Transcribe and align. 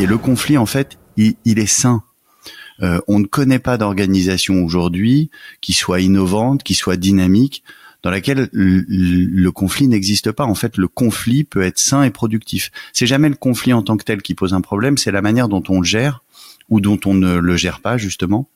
Et 0.00 0.06
le 0.06 0.16
conflit, 0.16 0.56
en 0.56 0.66
fait, 0.66 0.98
il, 1.16 1.58
est 1.58 1.66
sain. 1.66 2.02
Euh, 2.82 3.00
on 3.08 3.18
ne 3.18 3.26
connaît 3.26 3.58
pas 3.58 3.76
d'organisation 3.76 4.62
aujourd'hui 4.62 5.30
qui 5.60 5.72
soit 5.72 6.00
innovante, 6.00 6.62
qui 6.62 6.74
soit 6.74 6.96
dynamique, 6.96 7.64
dans 8.04 8.10
laquelle 8.10 8.48
le, 8.52 9.50
conflit 9.50 9.88
n'existe 9.88 10.30
pas. 10.30 10.44
En 10.44 10.54
fait, 10.54 10.76
le 10.76 10.86
conflit 10.86 11.42
peut 11.42 11.62
être 11.62 11.78
sain 11.78 12.04
et 12.04 12.10
productif. 12.10 12.70
C'est 12.92 13.06
jamais 13.06 13.28
le 13.28 13.34
conflit 13.34 13.72
en 13.72 13.82
tant 13.82 13.96
que 13.96 14.04
tel 14.04 14.22
qui 14.22 14.34
pose 14.34 14.54
un 14.54 14.60
problème, 14.60 14.96
c'est 14.96 15.10
la 15.10 15.22
manière 15.22 15.48
dont 15.48 15.64
on 15.68 15.80
le 15.80 15.86
gère 15.86 16.22
ou 16.68 16.80
dont 16.80 17.00
on 17.04 17.14
ne 17.14 17.36
le 17.36 17.56
gère 17.56 17.80
pas 17.80 17.96
justement. 17.96 18.48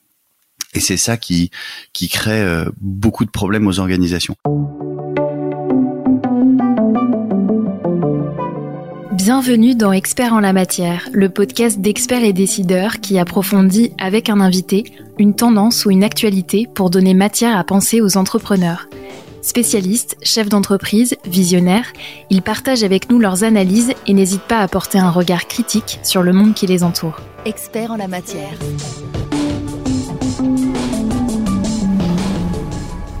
Et 0.73 0.79
c'est 0.79 0.97
ça 0.97 1.17
qui 1.17 1.51
qui 1.91 2.07
crée 2.07 2.41
euh, 2.41 2.69
beaucoup 2.79 3.25
de 3.25 3.31
problèmes 3.31 3.67
aux 3.67 3.79
organisations. 3.79 4.37
Bienvenue 9.25 9.73
dans 9.73 9.93
Experts 9.93 10.33
en 10.33 10.41
la 10.41 10.51
matière, 10.51 11.07
le 11.13 11.29
podcast 11.29 11.79
d'experts 11.79 12.25
et 12.25 12.33
décideurs 12.33 12.99
qui 12.99 13.17
approfondit 13.17 13.93
avec 13.97 14.27
un 14.27 14.41
invité 14.41 14.83
une 15.17 15.33
tendance 15.33 15.85
ou 15.85 15.91
une 15.91 16.03
actualité 16.03 16.67
pour 16.75 16.89
donner 16.89 17.13
matière 17.13 17.57
à 17.57 17.63
penser 17.63 18.01
aux 18.01 18.17
entrepreneurs. 18.17 18.89
Spécialistes, 19.41 20.17
chefs 20.23 20.49
d'entreprise, 20.49 21.15
visionnaires, 21.25 21.85
ils 22.29 22.41
partagent 22.41 22.83
avec 22.83 23.09
nous 23.09 23.17
leurs 23.17 23.45
analyses 23.45 23.93
et 24.07 24.13
n'hésitent 24.13 24.41
pas 24.41 24.59
à 24.59 24.67
porter 24.67 24.99
un 24.99 25.09
regard 25.09 25.47
critique 25.47 26.01
sur 26.03 26.21
le 26.21 26.33
monde 26.33 26.53
qui 26.53 26.67
les 26.67 26.83
entoure. 26.83 27.21
Experts 27.45 27.91
en 27.91 27.95
la 27.95 28.09
matière. 28.09 28.59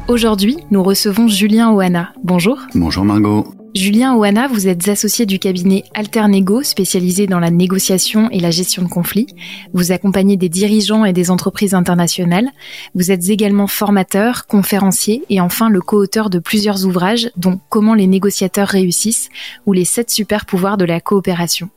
Aujourd'hui, 0.09 0.57
nous 0.69 0.83
recevons 0.83 1.29
Julien 1.29 1.71
Oana. 1.71 2.11
Bonjour. 2.25 2.59
Bonjour 2.75 3.05
Margot. 3.05 3.45
Julien 3.75 4.13
Oana, 4.13 4.47
vous 4.47 4.67
êtes 4.67 4.87
associé 4.87 5.25
du 5.25 5.39
cabinet 5.39 5.83
Alternego, 5.95 6.61
spécialisé 6.61 7.25
dans 7.25 7.39
la 7.39 7.49
négociation 7.49 8.29
et 8.29 8.39
la 8.39 8.51
gestion 8.51 8.83
de 8.83 8.87
conflits. 8.87 9.25
Vous 9.73 9.91
accompagnez 9.91 10.37
des 10.37 10.47
dirigeants 10.47 11.05
et 11.05 11.13
des 11.13 11.31
entreprises 11.31 11.73
internationales. 11.73 12.49
Vous 12.93 13.09
êtes 13.09 13.29
également 13.29 13.65
formateur, 13.65 14.45
conférencier 14.45 15.23
et 15.31 15.41
enfin 15.41 15.69
le 15.69 15.81
co-auteur 15.81 16.29
de 16.29 16.37
plusieurs 16.37 16.85
ouvrages, 16.85 17.31
dont 17.35 17.59
Comment 17.69 17.95
les 17.95 18.05
négociateurs 18.05 18.67
réussissent 18.67 19.29
ou 19.65 19.73
les 19.73 19.85
sept 19.85 20.11
super 20.11 20.45
pouvoirs 20.45 20.77
de 20.77 20.85
la 20.85 21.01
coopération. 21.01 21.69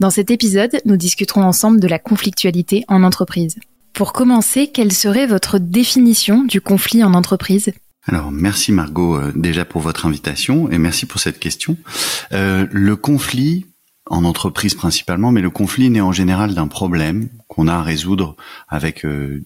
Dans 0.00 0.10
cet 0.10 0.30
épisode, 0.30 0.80
nous 0.86 0.96
discuterons 0.96 1.42
ensemble 1.42 1.78
de 1.78 1.88
la 1.88 1.98
conflictualité 1.98 2.86
en 2.88 3.02
entreprise. 3.02 3.56
Pour 3.92 4.14
commencer, 4.14 4.68
quelle 4.68 4.92
serait 4.92 5.26
votre 5.26 5.58
définition 5.58 6.44
du 6.44 6.62
conflit 6.62 7.04
en 7.04 7.12
entreprise? 7.12 7.70
Alors 8.08 8.32
merci 8.32 8.72
Margot 8.72 9.16
euh, 9.16 9.32
déjà 9.36 9.66
pour 9.66 9.82
votre 9.82 10.06
invitation 10.06 10.70
et 10.70 10.78
merci 10.78 11.04
pour 11.04 11.20
cette 11.20 11.38
question. 11.38 11.76
Euh, 12.32 12.66
le 12.70 12.96
conflit 12.96 13.66
en 14.06 14.24
entreprise 14.24 14.74
principalement, 14.74 15.30
mais 15.30 15.42
le 15.42 15.50
conflit 15.50 15.90
naît 15.90 16.00
en 16.00 16.12
général 16.12 16.54
d'un 16.54 16.68
problème 16.68 17.28
qu'on 17.48 17.68
a 17.68 17.74
à 17.74 17.82
résoudre 17.82 18.34
avec 18.66 19.04
euh, 19.04 19.44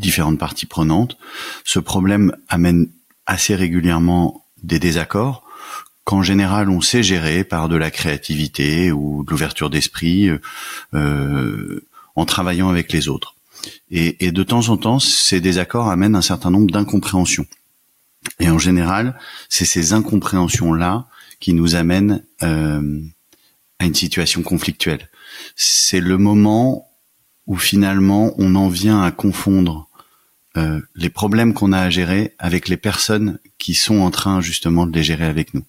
différentes 0.00 0.38
parties 0.38 0.64
prenantes. 0.64 1.18
Ce 1.64 1.78
problème 1.78 2.34
amène 2.48 2.88
assez 3.26 3.54
régulièrement 3.54 4.46
des 4.62 4.78
désaccords 4.78 5.44
qu'en 6.04 6.22
général 6.22 6.70
on 6.70 6.80
sait 6.80 7.02
gérer 7.02 7.44
par 7.44 7.68
de 7.68 7.76
la 7.76 7.90
créativité 7.90 8.90
ou 8.90 9.22
de 9.22 9.30
l'ouverture 9.30 9.68
d'esprit 9.68 10.30
en 10.92 12.24
travaillant 12.24 12.70
avec 12.70 12.90
les 12.90 13.08
autres. 13.08 13.36
Et, 13.90 14.26
et 14.26 14.32
de 14.32 14.42
temps 14.42 14.70
en 14.70 14.76
temps, 14.76 14.98
ces 14.98 15.40
désaccords 15.40 15.88
amènent 15.88 16.16
un 16.16 16.22
certain 16.22 16.50
nombre 16.50 16.72
d'incompréhensions. 16.72 17.46
Et 18.38 18.48
en 18.48 18.58
général, 18.58 19.18
c'est 19.48 19.64
ces 19.64 19.92
incompréhensions-là 19.92 21.06
qui 21.40 21.54
nous 21.54 21.74
amènent 21.74 22.22
euh, 22.42 23.00
à 23.78 23.84
une 23.84 23.94
situation 23.94 24.42
conflictuelle. 24.42 25.08
C'est 25.56 26.00
le 26.00 26.18
moment 26.18 26.88
où 27.46 27.56
finalement 27.56 28.32
on 28.38 28.54
en 28.54 28.68
vient 28.68 29.02
à 29.02 29.10
confondre 29.10 29.88
euh, 30.56 30.80
les 30.94 31.10
problèmes 31.10 31.54
qu'on 31.54 31.72
a 31.72 31.80
à 31.80 31.90
gérer 31.90 32.34
avec 32.38 32.68
les 32.68 32.76
personnes 32.76 33.38
qui 33.58 33.74
sont 33.74 34.00
en 34.00 34.10
train 34.10 34.40
justement 34.40 34.86
de 34.86 34.94
les 34.94 35.02
gérer 35.02 35.24
avec 35.24 35.54
nous. 35.54 35.64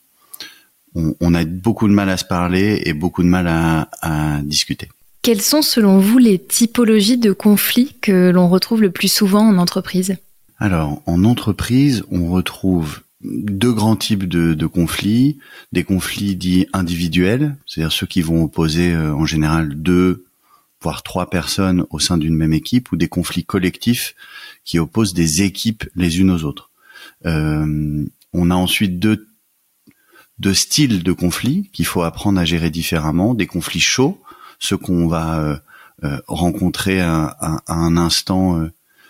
On, 0.95 1.33
a 1.33 1.43
beaucoup 1.43 1.87
de 1.87 1.93
mal 1.93 2.07
à 2.07 2.17
se 2.17 2.25
parler 2.25 2.83
et 2.85 2.93
beaucoup 2.93 3.23
de 3.23 3.27
mal 3.27 3.47
à 3.47 4.41
discuter. 4.43 4.89
Quelles 5.23 5.41
sont 5.41 5.61
selon 5.61 5.99
vous 5.99 6.17
les 6.17 6.37
typologies 6.37 7.17
de 7.17 7.31
conflits 7.31 7.95
que 8.01 8.29
l'on 8.29 8.49
retrouve 8.49 8.81
le 8.81 8.91
plus 8.91 9.11
souvent 9.11 9.47
en 9.47 9.57
entreprise? 9.57 10.17
Alors, 10.59 11.01
en 11.05 11.23
entreprise, 11.23 12.03
on 12.11 12.29
retrouve 12.29 13.01
deux 13.23 13.71
grands 13.71 13.95
types 13.95 14.25
de, 14.25 14.65
conflits. 14.65 15.39
Des 15.71 15.83
conflits 15.83 16.35
dits 16.35 16.67
individuels, 16.73 17.57
c'est-à-dire 17.65 17.91
ceux 17.91 18.07
qui 18.07 18.21
vont 18.21 18.43
opposer 18.43 18.93
euh, 18.93 19.13
en 19.13 19.25
général 19.25 19.81
deux, 19.81 20.25
voire 20.81 21.03
trois 21.03 21.29
personnes 21.29 21.85
au 21.89 21.99
sein 21.99 22.17
d'une 22.17 22.35
même 22.35 22.53
équipe, 22.53 22.91
ou 22.91 22.95
des 22.95 23.07
conflits 23.07 23.45
collectifs 23.45 24.15
qui 24.65 24.79
opposent 24.79 25.13
des 25.13 25.41
équipes 25.41 25.85
les 25.95 26.19
unes 26.19 26.31
aux 26.31 26.43
autres. 26.43 26.69
Euh, 27.25 28.05
on 28.33 28.51
a 28.51 28.55
ensuite 28.55 28.99
deux, 28.99 29.25
styles 30.53 31.03
de 31.03 31.13
conflits 31.13 31.69
qu'il 31.71 31.85
faut 31.85 32.03
apprendre 32.03 32.39
à 32.39 32.45
gérer 32.45 32.69
différemment. 32.69 33.33
Des 33.33 33.47
conflits 33.47 33.79
chauds, 33.79 34.21
ceux 34.59 34.75
qu'on 34.75 35.07
va 35.07 35.61
euh, 36.03 36.19
rencontrer 36.27 36.99
à, 36.99 37.37
un 37.67 37.95
instant 37.95 38.67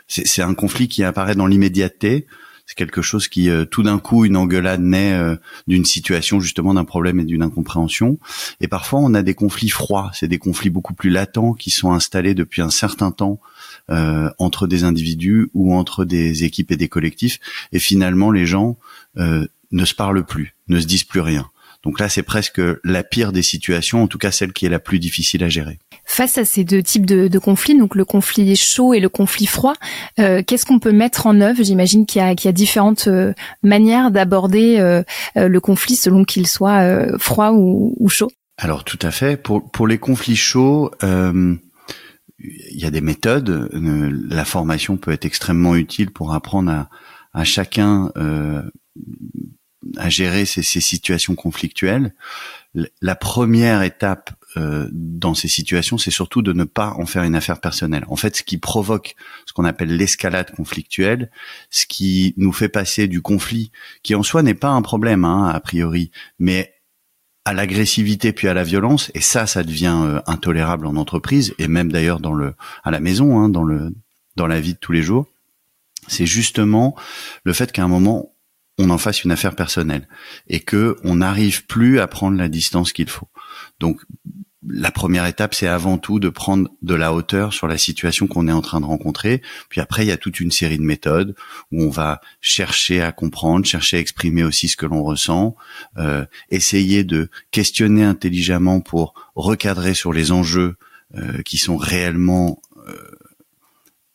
c'est 0.07 0.41
un 0.41 0.53
conflit 0.53 0.87
qui 0.87 1.03
apparaît 1.03 1.35
dans 1.35 1.47
l'immédiateté. 1.47 2.27
C'est 2.65 2.75
quelque 2.75 3.01
chose 3.01 3.27
qui, 3.27 3.49
euh, 3.49 3.65
tout 3.65 3.83
d'un 3.83 3.99
coup, 3.99 4.23
une 4.23 4.37
engueulade 4.37 4.81
naît 4.81 5.13
euh, 5.13 5.35
d'une 5.67 5.83
situation 5.83 6.39
justement 6.39 6.73
d'un 6.73 6.85
problème 6.85 7.19
et 7.19 7.25
d'une 7.25 7.41
incompréhension. 7.41 8.17
Et 8.61 8.69
parfois, 8.69 8.99
on 9.01 9.13
a 9.13 9.21
des 9.21 9.33
conflits 9.33 9.69
froids. 9.69 10.11
C'est 10.13 10.29
des 10.29 10.37
conflits 10.37 10.69
beaucoup 10.69 10.93
plus 10.93 11.09
latents 11.09 11.53
qui 11.53 11.71
sont 11.71 11.91
installés 11.91 12.33
depuis 12.33 12.61
un 12.61 12.69
certain 12.69 13.11
temps 13.11 13.41
euh, 13.89 14.29
entre 14.39 14.65
des 14.67 14.85
individus 14.85 15.49
ou 15.53 15.75
entre 15.75 16.05
des 16.05 16.45
équipes 16.45 16.71
et 16.71 16.77
des 16.77 16.87
collectifs. 16.87 17.39
Et 17.73 17.79
finalement, 17.79 18.31
les 18.31 18.45
gens 18.45 18.77
ne 19.15 19.85
se 19.85 19.93
parlent 19.93 20.25
plus, 20.25 20.55
ne 20.69 20.79
se 20.79 20.87
disent 20.87 21.03
plus 21.03 21.19
rien. 21.19 21.49
Donc 21.83 21.99
là, 21.99 22.07
c'est 22.07 22.23
presque 22.23 22.61
la 22.83 23.03
pire 23.03 23.31
des 23.31 23.43
situations, 23.43 24.03
en 24.03 24.07
tout 24.07 24.17
cas 24.17 24.31
celle 24.31 24.53
qui 24.53 24.65
est 24.65 24.69
la 24.69 24.79
plus 24.79 24.99
difficile 24.99 25.43
à 25.43 25.49
gérer. 25.49 25.79
Face 26.05 26.37
à 26.37 26.45
ces 26.45 26.63
deux 26.63 26.83
types 26.83 27.05
de, 27.05 27.39
conflits, 27.39 27.77
donc 27.77 27.95
le 27.95 28.05
conflit 28.05 28.55
chaud 28.55 28.93
et 28.93 28.99
le 28.99 29.09
conflit 29.09 29.45
froid, 29.45 29.73
euh, 30.19 30.43
qu'est-ce 30.45 30.65
qu'on 30.65 30.79
peut 30.79 30.91
mettre 30.91 31.27
en 31.27 31.39
œuvre? 31.39 31.63
J'imagine 31.63 32.05
qu'il 32.05 32.21
y, 32.21 32.47
a 32.47 32.51
différentes 32.51 33.07
euh, 33.07 33.33
manières 33.63 34.11
d'aborder 34.11 34.79
euh, 34.79 35.03
le 35.35 35.59
conflit 35.59 35.95
selon 35.95 36.25
qu'il 36.25 36.45
soit 36.45 37.17
froid 37.17 37.51
ou, 37.51 38.09
chaud. 38.09 38.31
Alors 38.57 38.83
tout 38.83 38.99
à 39.01 39.11
fait. 39.11 39.41
Pour, 39.41 39.71
pour 39.71 39.87
les 39.87 39.97
conflits 39.97 40.35
chauds, 40.35 40.91
il 41.01 41.59
y 42.73 42.85
a 42.85 42.91
des 42.91 43.01
méthodes. 43.01 43.69
La 43.71 44.45
formation 44.45 44.97
peut 44.97 45.11
être 45.11 45.25
extrêmement 45.25 45.75
utile 45.75 46.11
pour 46.11 46.33
apprendre 46.33 46.71
à, 46.71 46.89
à 47.33 47.43
chacun 47.43 48.11
à 49.97 50.09
gérer 50.09 50.45
ces, 50.45 50.63
ces, 50.63 50.81
situations 50.81 51.35
conflictuelles. 51.35 52.13
La 53.01 53.15
première 53.15 53.81
étape 53.83 54.31
euh, 54.57 54.87
dans 54.91 55.33
ces 55.33 55.47
situations, 55.47 55.97
c'est 55.97 56.11
surtout 56.11 56.41
de 56.41 56.53
ne 56.53 56.63
pas 56.63 56.91
en 56.97 57.05
faire 57.05 57.23
une 57.23 57.35
affaire 57.35 57.59
personnelle. 57.59 58.05
En 58.07 58.15
fait, 58.15 58.35
ce 58.37 58.43
qui 58.43 58.57
provoque 58.57 59.15
ce 59.45 59.53
qu'on 59.53 59.65
appelle 59.65 59.95
l'escalade 59.95 60.51
conflictuelle, 60.51 61.31
ce 61.69 61.85
qui 61.85 62.33
nous 62.37 62.51
fait 62.51 62.69
passer 62.69 63.07
du 63.07 63.21
conflit, 63.21 63.71
qui 64.03 64.15
en 64.15 64.23
soi 64.23 64.43
n'est 64.43 64.53
pas 64.53 64.69
un 64.69 64.81
problème 64.81 65.25
hein, 65.25 65.47
a 65.47 65.59
priori, 65.59 66.11
mais 66.39 66.73
à 67.45 67.53
l'agressivité 67.53 68.31
puis 68.31 68.47
à 68.47 68.53
la 68.53 68.63
violence, 68.63 69.11
et 69.13 69.21
ça, 69.21 69.47
ça 69.47 69.63
devient 69.63 69.99
euh, 70.03 70.21
intolérable 70.27 70.85
en 70.87 70.95
entreprise 70.95 71.53
et 71.59 71.67
même 71.67 71.91
d'ailleurs 71.91 72.19
dans 72.19 72.33
le 72.33 72.53
à 72.83 72.91
la 72.91 72.99
maison, 72.99 73.39
hein, 73.39 73.49
dans 73.49 73.63
le 73.63 73.93
dans 74.35 74.47
la 74.47 74.59
vie 74.59 74.73
de 74.73 74.79
tous 74.79 74.91
les 74.91 75.03
jours. 75.03 75.27
C'est 76.07 76.25
justement 76.25 76.95
le 77.43 77.53
fait 77.53 77.71
qu'à 77.71 77.83
un 77.83 77.87
moment 77.87 78.32
on 78.77 78.89
en 78.89 78.97
fasse 78.97 79.23
une 79.23 79.31
affaire 79.31 79.55
personnelle 79.55 80.07
et 80.47 80.59
que 80.59 80.97
on 81.03 81.15
n'arrive 81.15 81.65
plus 81.65 81.99
à 81.99 82.07
prendre 82.07 82.37
la 82.37 82.49
distance 82.49 82.91
qu'il 82.91 83.09
faut. 83.09 83.27
Donc 83.79 84.01
la 84.67 84.91
première 84.91 85.25
étape, 85.25 85.53
c'est 85.53 85.67
avant 85.67 85.97
tout 85.97 86.19
de 86.19 86.29
prendre 86.29 86.69
de 86.81 86.95
la 86.95 87.13
hauteur 87.13 87.53
sur 87.53 87.67
la 87.67 87.77
situation 87.77 88.27
qu'on 88.27 88.47
est 88.47 88.53
en 88.53 88.61
train 88.61 88.79
de 88.79 88.85
rencontrer. 88.85 89.41
Puis 89.69 89.81
après, 89.81 90.05
il 90.05 90.07
y 90.07 90.11
a 90.11 90.17
toute 90.17 90.39
une 90.39 90.51
série 90.51 90.77
de 90.77 90.83
méthodes 90.83 91.35
où 91.71 91.83
on 91.83 91.89
va 91.89 92.21
chercher 92.39 93.01
à 93.01 93.11
comprendre, 93.11 93.65
chercher 93.65 93.97
à 93.97 93.99
exprimer 93.99 94.43
aussi 94.43 94.67
ce 94.67 94.77
que 94.77 94.85
l'on 94.85 95.03
ressent, 95.03 95.55
euh, 95.97 96.25
essayer 96.49 97.03
de 97.03 97.29
questionner 97.51 98.03
intelligemment 98.03 98.79
pour 98.79 99.13
recadrer 99.35 99.93
sur 99.93 100.13
les 100.13 100.31
enjeux 100.31 100.77
euh, 101.15 101.41
qui 101.43 101.57
sont 101.57 101.77
réellement 101.77 102.61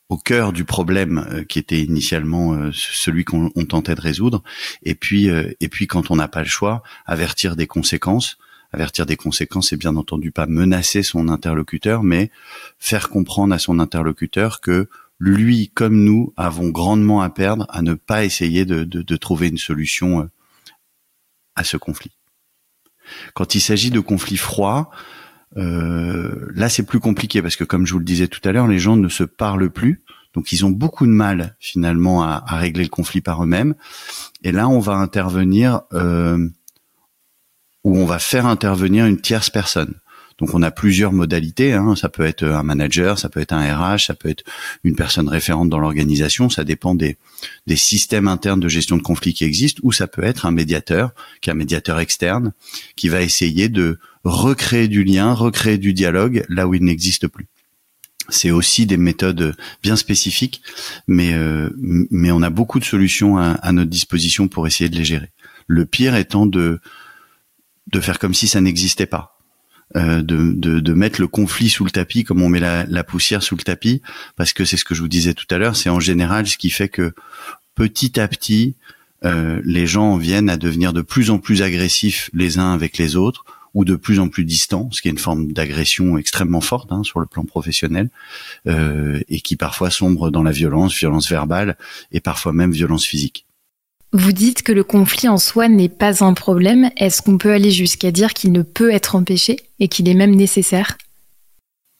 au 0.08 0.16
cœur 0.16 0.52
du 0.52 0.64
problème 0.64 1.26
euh, 1.30 1.44
qui 1.44 1.58
était 1.58 1.80
initialement 1.80 2.54
euh, 2.54 2.70
celui 2.72 3.24
qu'on 3.24 3.50
tentait 3.50 3.94
de 3.94 4.00
résoudre. 4.00 4.42
Et 4.82 4.94
puis 4.94 5.28
euh, 5.28 5.52
et 5.60 5.68
puis 5.68 5.86
quand 5.86 6.10
on 6.10 6.16
n'a 6.16 6.28
pas 6.28 6.40
le 6.40 6.48
choix 6.48 6.82
avertir 7.06 7.56
des 7.56 7.66
conséquences. 7.66 8.38
Avertir 8.70 9.06
des 9.06 9.16
conséquences 9.16 9.72
et 9.72 9.78
bien 9.78 9.96
entendu 9.96 10.30
pas 10.30 10.44
menacer 10.44 11.02
son 11.02 11.28
interlocuteur 11.30 12.02
mais 12.02 12.30
faire 12.78 13.08
comprendre 13.08 13.54
à 13.54 13.58
son 13.58 13.78
interlocuteur 13.78 14.60
que 14.60 14.90
lui 15.18 15.70
comme 15.72 16.04
nous 16.04 16.34
avons 16.36 16.68
grandement 16.68 17.22
à 17.22 17.30
perdre 17.30 17.64
à 17.70 17.80
ne 17.80 17.94
pas 17.94 18.26
essayer 18.26 18.66
de, 18.66 18.84
de, 18.84 19.00
de 19.00 19.16
trouver 19.16 19.48
une 19.48 19.56
solution 19.56 20.28
à 21.56 21.64
ce 21.64 21.78
conflit. 21.78 22.10
Quand 23.32 23.54
il 23.54 23.60
s'agit 23.60 23.90
de 23.90 24.00
conflits 24.00 24.36
froids, 24.36 24.90
euh, 25.56 26.50
là 26.54 26.68
c'est 26.68 26.82
plus 26.82 27.00
compliqué 27.00 27.40
parce 27.42 27.56
que 27.56 27.64
comme 27.64 27.86
je 27.86 27.92
vous 27.92 27.98
le 27.98 28.04
disais 28.04 28.28
tout 28.28 28.46
à 28.46 28.52
l'heure, 28.52 28.66
les 28.66 28.78
gens 28.78 28.96
ne 28.96 29.08
se 29.08 29.24
parlent 29.24 29.70
plus. 29.70 30.02
Donc 30.34 30.52
ils 30.52 30.64
ont 30.64 30.70
beaucoup 30.70 31.06
de 31.06 31.12
mal 31.12 31.56
finalement 31.58 32.22
à, 32.22 32.44
régler 32.46 32.84
le 32.84 32.90
conflit 32.90 33.20
par 33.20 33.42
eux-mêmes. 33.42 33.74
Et 34.42 34.52
là, 34.52 34.68
on 34.68 34.78
va 34.78 34.94
intervenir 34.94 35.82
euh, 35.94 36.48
ou 37.84 37.96
on 37.96 38.04
va 38.04 38.18
faire 38.18 38.46
intervenir 38.46 39.06
une 39.06 39.20
tierce 39.20 39.50
personne. 39.50 39.94
Donc 40.38 40.54
on 40.54 40.62
a 40.62 40.70
plusieurs 40.70 41.12
modalités. 41.12 41.72
Hein. 41.72 41.96
Ça 41.96 42.08
peut 42.08 42.24
être 42.24 42.44
un 42.44 42.62
manager, 42.62 43.18
ça 43.18 43.28
peut 43.28 43.40
être 43.40 43.52
un 43.52 43.74
RH, 43.74 44.06
ça 44.06 44.14
peut 44.14 44.28
être 44.28 44.44
une 44.84 44.94
personne 44.94 45.28
référente 45.28 45.68
dans 45.68 45.80
l'organisation. 45.80 46.48
Ça 46.48 46.62
dépend 46.62 46.94
des, 46.94 47.16
des 47.66 47.76
systèmes 47.76 48.28
internes 48.28 48.60
de 48.60 48.68
gestion 48.68 48.96
de 48.96 49.02
conflits 49.02 49.34
qui 49.34 49.44
existent. 49.44 49.80
Ou 49.82 49.90
ça 49.90 50.06
peut 50.06 50.22
être 50.22 50.46
un 50.46 50.52
médiateur, 50.52 51.12
qui 51.40 51.50
est 51.50 51.52
un 51.52 51.56
médiateur 51.56 51.98
externe, 51.98 52.52
qui 52.94 53.08
va 53.08 53.22
essayer 53.22 53.68
de 53.68 53.98
recréer 54.24 54.88
du 54.88 55.04
lien, 55.04 55.32
recréer 55.32 55.78
du 55.78 55.92
dialogue 55.92 56.44
là 56.48 56.66
où 56.66 56.74
il 56.74 56.82
n'existe 56.82 57.28
plus. 57.28 57.46
C'est 58.28 58.50
aussi 58.50 58.84
des 58.84 58.98
méthodes 58.98 59.56
bien 59.82 59.96
spécifiques, 59.96 60.62
mais 61.06 61.32
euh, 61.32 61.70
mais 61.78 62.30
on 62.30 62.42
a 62.42 62.50
beaucoup 62.50 62.78
de 62.78 62.84
solutions 62.84 63.38
à, 63.38 63.52
à 63.52 63.72
notre 63.72 63.90
disposition 63.90 64.48
pour 64.48 64.66
essayer 64.66 64.90
de 64.90 64.96
les 64.96 65.04
gérer. 65.04 65.30
Le 65.66 65.86
pire 65.86 66.14
étant 66.14 66.46
de 66.46 66.80
de 67.86 68.00
faire 68.00 68.18
comme 68.18 68.34
si 68.34 68.48
ça 68.48 68.60
n'existait 68.60 69.06
pas. 69.06 69.38
Euh, 69.96 70.20
de, 70.20 70.52
de, 70.52 70.80
de, 70.80 70.92
mettre 70.92 71.18
le 71.18 71.28
conflit 71.28 71.70
sous 71.70 71.82
le 71.82 71.90
tapis 71.90 72.22
comme 72.22 72.42
on 72.42 72.50
met 72.50 72.60
la, 72.60 72.84
la 72.84 73.04
poussière 73.04 73.42
sous 73.42 73.56
le 73.56 73.62
tapis, 73.62 74.02
parce 74.36 74.52
que 74.52 74.66
c'est 74.66 74.76
ce 74.76 74.84
que 74.84 74.94
je 74.94 75.00
vous 75.00 75.08
disais 75.08 75.32
tout 75.32 75.46
à 75.48 75.56
l'heure, 75.56 75.76
c'est 75.76 75.88
en 75.88 75.98
général 75.98 76.46
ce 76.46 76.58
qui 76.58 76.68
fait 76.68 76.90
que 76.90 77.14
petit 77.74 78.20
à 78.20 78.28
petit, 78.28 78.76
euh, 79.24 79.62
les 79.64 79.86
gens 79.86 80.18
viennent 80.18 80.50
à 80.50 80.58
devenir 80.58 80.92
de 80.92 81.00
plus 81.00 81.30
en 81.30 81.38
plus 81.38 81.62
agressifs 81.62 82.28
les 82.34 82.58
uns 82.58 82.74
avec 82.74 82.98
les 82.98 83.16
autres, 83.16 83.46
ou 83.78 83.84
de 83.84 83.94
plus 83.94 84.18
en 84.18 84.26
plus 84.28 84.44
distants, 84.44 84.88
ce 84.90 85.00
qui 85.00 85.06
est 85.06 85.12
une 85.12 85.18
forme 85.18 85.52
d'agression 85.52 86.18
extrêmement 86.18 86.60
forte 86.60 86.90
hein, 86.90 87.04
sur 87.04 87.20
le 87.20 87.26
plan 87.26 87.44
professionnel, 87.44 88.10
euh, 88.66 89.20
et 89.28 89.40
qui 89.40 89.54
parfois 89.54 89.88
sombre 89.88 90.32
dans 90.32 90.42
la 90.42 90.50
violence, 90.50 90.98
violence 90.98 91.30
verbale, 91.30 91.76
et 92.10 92.18
parfois 92.18 92.52
même 92.52 92.72
violence 92.72 93.06
physique. 93.06 93.46
Vous 94.12 94.32
dites 94.32 94.64
que 94.64 94.72
le 94.72 94.82
conflit 94.82 95.28
en 95.28 95.38
soi 95.38 95.68
n'est 95.68 95.88
pas 95.88 96.24
un 96.24 96.34
problème. 96.34 96.90
Est-ce 96.96 97.22
qu'on 97.22 97.38
peut 97.38 97.52
aller 97.52 97.70
jusqu'à 97.70 98.10
dire 98.10 98.34
qu'il 98.34 98.50
ne 98.50 98.62
peut 98.62 98.90
être 98.90 99.14
empêché 99.14 99.60
et 99.78 99.86
qu'il 99.86 100.08
est 100.08 100.14
même 100.14 100.34
nécessaire? 100.34 100.98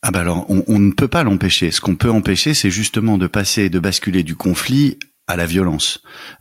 Ah 0.02 0.10
bah 0.10 0.20
alors, 0.20 0.46
on, 0.48 0.64
on, 0.66 0.80
ne 0.80 0.90
peut 0.90 1.06
pas 1.06 1.22
l'empêcher. 1.22 1.70
Ce 1.70 1.80
qu'on 1.80 1.94
peut 1.94 2.10
empêcher, 2.10 2.54
c'est 2.54 2.70
justement 2.70 3.18
de 3.18 3.28
passer, 3.28 3.70
de 3.70 3.78
basculer 3.78 4.24
du 4.24 4.34
conflit 4.34 4.98
à 5.28 5.36
la 5.36 5.46
violence. 5.46 6.00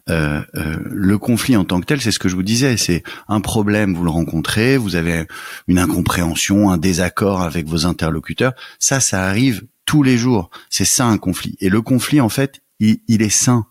Euh, 0.10 0.42
euh, 0.56 0.78
le 0.86 1.18
conflit 1.18 1.58
en 1.58 1.66
tant 1.66 1.82
que 1.82 1.86
tel, 1.86 2.02
c'est 2.02 2.12
ce 2.12 2.20
que 2.20 2.30
je 2.30 2.36
vous 2.36 2.44
disais, 2.44 2.78
c'est 2.78 3.04
un 3.28 3.42
problème, 3.42 3.94
vous 3.94 4.06
le 4.06 4.10
rencontrez, 4.10 4.78
vous 4.78 4.96
avez 4.96 5.26
une 5.68 5.78
incompréhension, 5.78 6.72
un 6.72 6.78
désaccord 6.78 7.42
avec 7.42 7.68
vos 7.68 7.86
interlocuteurs. 7.86 8.54
Ça, 8.80 9.02
ça 9.02 9.26
arrive 9.26 9.66
tous 9.86 10.04
les 10.04 10.18
jours. 10.18 10.50
C'est 10.70 10.86
ça 10.86 11.06
un 11.06 11.18
conflit. 11.18 11.58
Et 11.60 11.70
le 11.70 11.82
conflit, 11.82 12.22
en 12.22 12.30
fait, 12.30 12.62
il, 12.80 13.22
est 13.22 13.30
sain. 13.30 13.66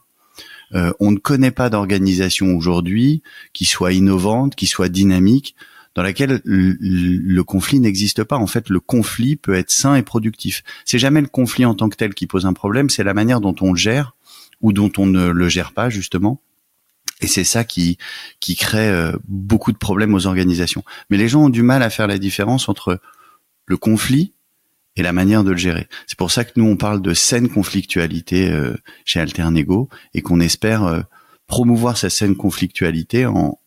Euh, 0.74 0.92
on 1.00 1.12
ne 1.12 1.18
connaît 1.18 1.50
pas 1.50 1.70
d'organisation 1.70 2.54
aujourd'hui 2.54 3.22
qui 3.52 3.64
soit 3.64 3.92
innovante, 3.92 4.54
qui 4.54 4.66
soit 4.66 4.88
dynamique, 4.88 5.56
dans 5.94 6.02
laquelle 6.02 6.42
le, 6.44 7.42
conflit 7.42 7.80
n'existe 7.80 8.22
pas. 8.22 8.36
En 8.36 8.46
fait, 8.46 8.68
le 8.68 8.80
conflit 8.80 9.36
peut 9.36 9.54
être 9.54 9.70
sain 9.70 9.94
et 9.94 10.02
productif. 10.02 10.62
C'est 10.84 10.98
jamais 10.98 11.22
le 11.22 11.26
conflit 11.26 11.64
en 11.64 11.74
tant 11.74 11.88
que 11.88 11.96
tel 11.96 12.12
qui 12.12 12.26
pose 12.26 12.44
un 12.44 12.52
problème, 12.52 12.90
c'est 12.90 13.04
la 13.04 13.14
manière 13.14 13.40
dont 13.40 13.54
on 13.62 13.72
le 13.72 13.78
gère 13.78 14.15
ou 14.60 14.72
dont 14.72 14.92
on 14.98 15.06
ne 15.06 15.28
le 15.28 15.48
gère 15.48 15.72
pas 15.72 15.90
justement. 15.90 16.40
Et 17.20 17.26
c'est 17.26 17.44
ça 17.44 17.64
qui 17.64 17.98
qui 18.40 18.56
crée 18.56 18.88
euh, 18.88 19.12
beaucoup 19.26 19.72
de 19.72 19.78
problèmes 19.78 20.14
aux 20.14 20.26
organisations. 20.26 20.84
Mais 21.10 21.16
les 21.16 21.28
gens 21.28 21.44
ont 21.44 21.48
du 21.48 21.62
mal 21.62 21.82
à 21.82 21.90
faire 21.90 22.06
la 22.06 22.18
différence 22.18 22.68
entre 22.68 23.00
le 23.66 23.76
conflit 23.76 24.32
et 24.96 25.02
la 25.02 25.12
manière 25.12 25.44
de 25.44 25.50
le 25.50 25.56
gérer. 25.56 25.88
C'est 26.06 26.18
pour 26.18 26.30
ça 26.30 26.44
que 26.44 26.52
nous, 26.56 26.64
on 26.64 26.76
parle 26.76 27.02
de 27.02 27.14
saine 27.14 27.48
conflictualité 27.48 28.50
euh, 28.50 28.74
chez 29.04 29.20
Alternego 29.20 29.88
et 30.14 30.22
qu'on 30.22 30.40
espère 30.40 30.84
euh, 30.84 31.00
promouvoir 31.46 31.96
cette 31.96 32.10
saine 32.10 32.36
conflictualité 32.36 33.26
en, 33.26 33.58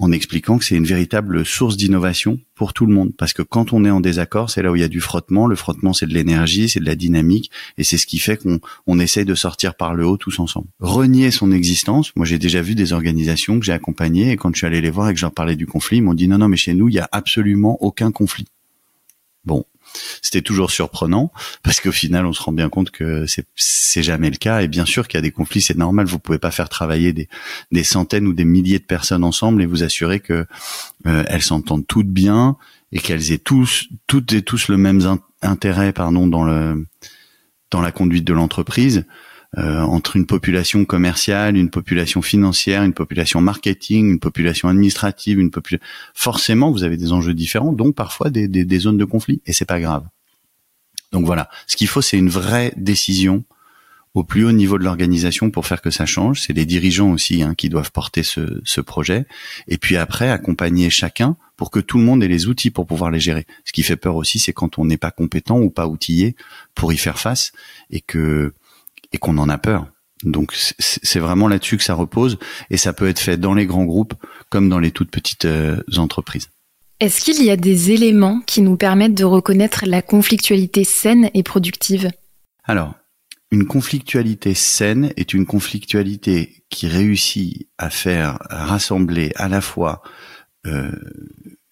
en 0.00 0.12
expliquant 0.12 0.58
que 0.58 0.64
c'est 0.64 0.76
une 0.76 0.84
véritable 0.84 1.44
source 1.44 1.76
d'innovation 1.76 2.38
pour 2.54 2.72
tout 2.72 2.86
le 2.86 2.94
monde. 2.94 3.12
Parce 3.16 3.32
que 3.32 3.42
quand 3.42 3.72
on 3.72 3.84
est 3.84 3.90
en 3.90 4.00
désaccord, 4.00 4.48
c'est 4.48 4.62
là 4.62 4.70
où 4.70 4.76
il 4.76 4.80
y 4.80 4.84
a 4.84 4.88
du 4.88 5.00
frottement. 5.00 5.46
Le 5.46 5.56
frottement, 5.56 5.92
c'est 5.92 6.06
de 6.06 6.14
l'énergie, 6.14 6.68
c'est 6.68 6.80
de 6.80 6.84
la 6.84 6.94
dynamique, 6.94 7.50
et 7.78 7.84
c'est 7.84 7.98
ce 7.98 8.06
qui 8.06 8.18
fait 8.18 8.36
qu'on 8.36 8.60
on 8.86 9.00
essaye 9.00 9.24
de 9.24 9.34
sortir 9.34 9.74
par 9.74 9.94
le 9.94 10.06
haut 10.06 10.16
tous 10.16 10.38
ensemble. 10.38 10.68
Renier 10.78 11.30
son 11.30 11.50
existence. 11.50 12.14
Moi, 12.14 12.26
j'ai 12.26 12.38
déjà 12.38 12.62
vu 12.62 12.74
des 12.74 12.92
organisations 12.92 13.58
que 13.58 13.66
j'ai 13.66 13.72
accompagnées, 13.72 14.30
et 14.30 14.36
quand 14.36 14.52
je 14.52 14.58
suis 14.58 14.66
allé 14.66 14.80
les 14.80 14.90
voir 14.90 15.08
et 15.08 15.14
que 15.14 15.20
je 15.20 15.26
parlais 15.26 15.56
du 15.56 15.66
conflit, 15.66 15.98
ils 15.98 16.02
m'ont 16.02 16.14
dit 16.14 16.28
non, 16.28 16.38
non, 16.38 16.48
mais 16.48 16.56
chez 16.56 16.74
nous, 16.74 16.88
il 16.88 16.94
y 16.94 17.00
a 17.00 17.08
absolument 17.10 17.82
aucun 17.82 18.12
conflit. 18.12 18.46
Bon, 19.44 19.64
c'était 20.22 20.42
toujours 20.42 20.70
surprenant 20.70 21.32
parce 21.62 21.80
qu'au 21.80 21.92
final, 21.92 22.26
on 22.26 22.32
se 22.32 22.42
rend 22.42 22.52
bien 22.52 22.68
compte 22.68 22.90
que 22.90 23.24
c'est 23.56 24.02
jamais 24.02 24.30
le 24.30 24.36
cas. 24.36 24.62
Et 24.62 24.68
bien 24.68 24.84
sûr 24.84 25.08
qu'il 25.08 25.18
y 25.18 25.20
a 25.20 25.22
des 25.22 25.30
conflits, 25.30 25.60
c'est 25.60 25.76
normal. 25.76 26.06
Vous 26.06 26.18
pouvez 26.18 26.38
pas 26.38 26.50
faire 26.50 26.68
travailler 26.68 27.12
des 27.12 27.28
des 27.72 27.84
centaines 27.84 28.26
ou 28.26 28.32
des 28.32 28.44
milliers 28.44 28.78
de 28.78 28.84
personnes 28.84 29.24
ensemble 29.24 29.62
et 29.62 29.66
vous 29.66 29.82
assurer 29.82 30.20
que 30.20 30.46
euh, 31.06 31.24
elles 31.28 31.42
s'entendent 31.42 31.86
toutes 31.86 32.08
bien 32.08 32.56
et 32.92 32.98
qu'elles 32.98 33.32
aient 33.32 33.38
tous 33.38 33.88
toutes 34.06 34.32
et 34.32 34.42
tous 34.42 34.68
le 34.68 34.76
même 34.76 35.00
intérêt, 35.42 35.92
pardon, 35.92 36.26
dans 36.26 36.44
le 36.44 36.86
dans 37.70 37.80
la 37.80 37.92
conduite 37.92 38.24
de 38.24 38.32
l'entreprise. 38.32 39.04
Euh, 39.56 39.80
entre 39.80 40.16
une 40.16 40.26
population 40.26 40.84
commerciale, 40.84 41.56
une 41.56 41.70
population 41.70 42.20
financière, 42.20 42.82
une 42.82 42.92
population 42.92 43.40
marketing, 43.40 44.10
une 44.10 44.20
population 44.20 44.68
administrative, 44.68 45.40
une 45.40 45.50
population. 45.50 45.86
Forcément, 46.12 46.70
vous 46.70 46.84
avez 46.84 46.98
des 46.98 47.12
enjeux 47.12 47.32
différents, 47.32 47.72
donc 47.72 47.94
parfois 47.94 48.28
des, 48.28 48.46
des, 48.46 48.66
des 48.66 48.78
zones 48.78 48.98
de 48.98 49.06
conflit, 49.06 49.40
et 49.46 49.54
c'est 49.54 49.64
pas 49.64 49.80
grave. 49.80 50.04
Donc 51.12 51.24
voilà, 51.24 51.48
ce 51.66 51.76
qu'il 51.76 51.88
faut, 51.88 52.02
c'est 52.02 52.18
une 52.18 52.28
vraie 52.28 52.74
décision 52.76 53.42
au 54.12 54.22
plus 54.22 54.44
haut 54.44 54.52
niveau 54.52 54.78
de 54.78 54.84
l'organisation 54.84 55.50
pour 55.50 55.66
faire 55.66 55.80
que 55.80 55.90
ça 55.90 56.04
change. 56.04 56.42
C'est 56.42 56.52
les 56.52 56.66
dirigeants 56.66 57.12
aussi 57.12 57.42
hein, 57.42 57.54
qui 57.54 57.70
doivent 57.70 57.92
porter 57.92 58.22
ce, 58.22 58.60
ce, 58.64 58.82
projet, 58.82 59.24
et 59.66 59.78
puis 59.78 59.96
après 59.96 60.28
accompagner 60.28 60.90
chacun 60.90 61.36
pour 61.56 61.70
que 61.70 61.80
tout 61.80 61.96
le 61.96 62.04
monde 62.04 62.22
ait 62.22 62.28
les 62.28 62.48
outils 62.48 62.70
pour 62.70 62.86
pouvoir 62.86 63.10
les 63.10 63.20
gérer. 63.20 63.46
Ce 63.64 63.72
qui 63.72 63.82
fait 63.82 63.96
peur 63.96 64.16
aussi, 64.16 64.38
c'est 64.38 64.52
quand 64.52 64.78
on 64.78 64.84
n'est 64.84 64.98
pas 64.98 65.10
compétent 65.10 65.58
ou 65.58 65.70
pas 65.70 65.86
outillé 65.86 66.36
pour 66.74 66.92
y 66.92 66.98
faire 66.98 67.18
face, 67.18 67.52
et 67.90 68.02
que 68.02 68.52
et 69.12 69.18
qu'on 69.18 69.38
en 69.38 69.48
a 69.48 69.58
peur. 69.58 69.86
Donc 70.24 70.52
c'est 70.78 71.20
vraiment 71.20 71.46
là-dessus 71.46 71.76
que 71.76 71.84
ça 71.84 71.94
repose 71.94 72.38
et 72.70 72.76
ça 72.76 72.92
peut 72.92 73.08
être 73.08 73.20
fait 73.20 73.36
dans 73.36 73.54
les 73.54 73.66
grands 73.66 73.84
groupes 73.84 74.14
comme 74.50 74.68
dans 74.68 74.80
les 74.80 74.90
toutes 74.90 75.10
petites 75.10 75.44
euh, 75.44 75.80
entreprises. 75.96 76.48
Est-ce 77.00 77.20
qu'il 77.20 77.44
y 77.44 77.50
a 77.50 77.56
des 77.56 77.92
éléments 77.92 78.40
qui 78.44 78.60
nous 78.60 78.76
permettent 78.76 79.14
de 79.14 79.24
reconnaître 79.24 79.84
la 79.86 80.02
conflictualité 80.02 80.82
saine 80.82 81.30
et 81.34 81.44
productive? 81.44 82.10
Alors, 82.64 82.94
une 83.52 83.66
conflictualité 83.66 84.54
saine 84.54 85.12
est 85.16 85.32
une 85.32 85.46
conflictualité 85.46 86.64
qui 86.68 86.88
réussit 86.88 87.68
à 87.78 87.88
faire 87.88 88.38
rassembler 88.50 89.32
à 89.36 89.48
la 89.48 89.60
fois 89.60 90.02
euh, 90.66 90.90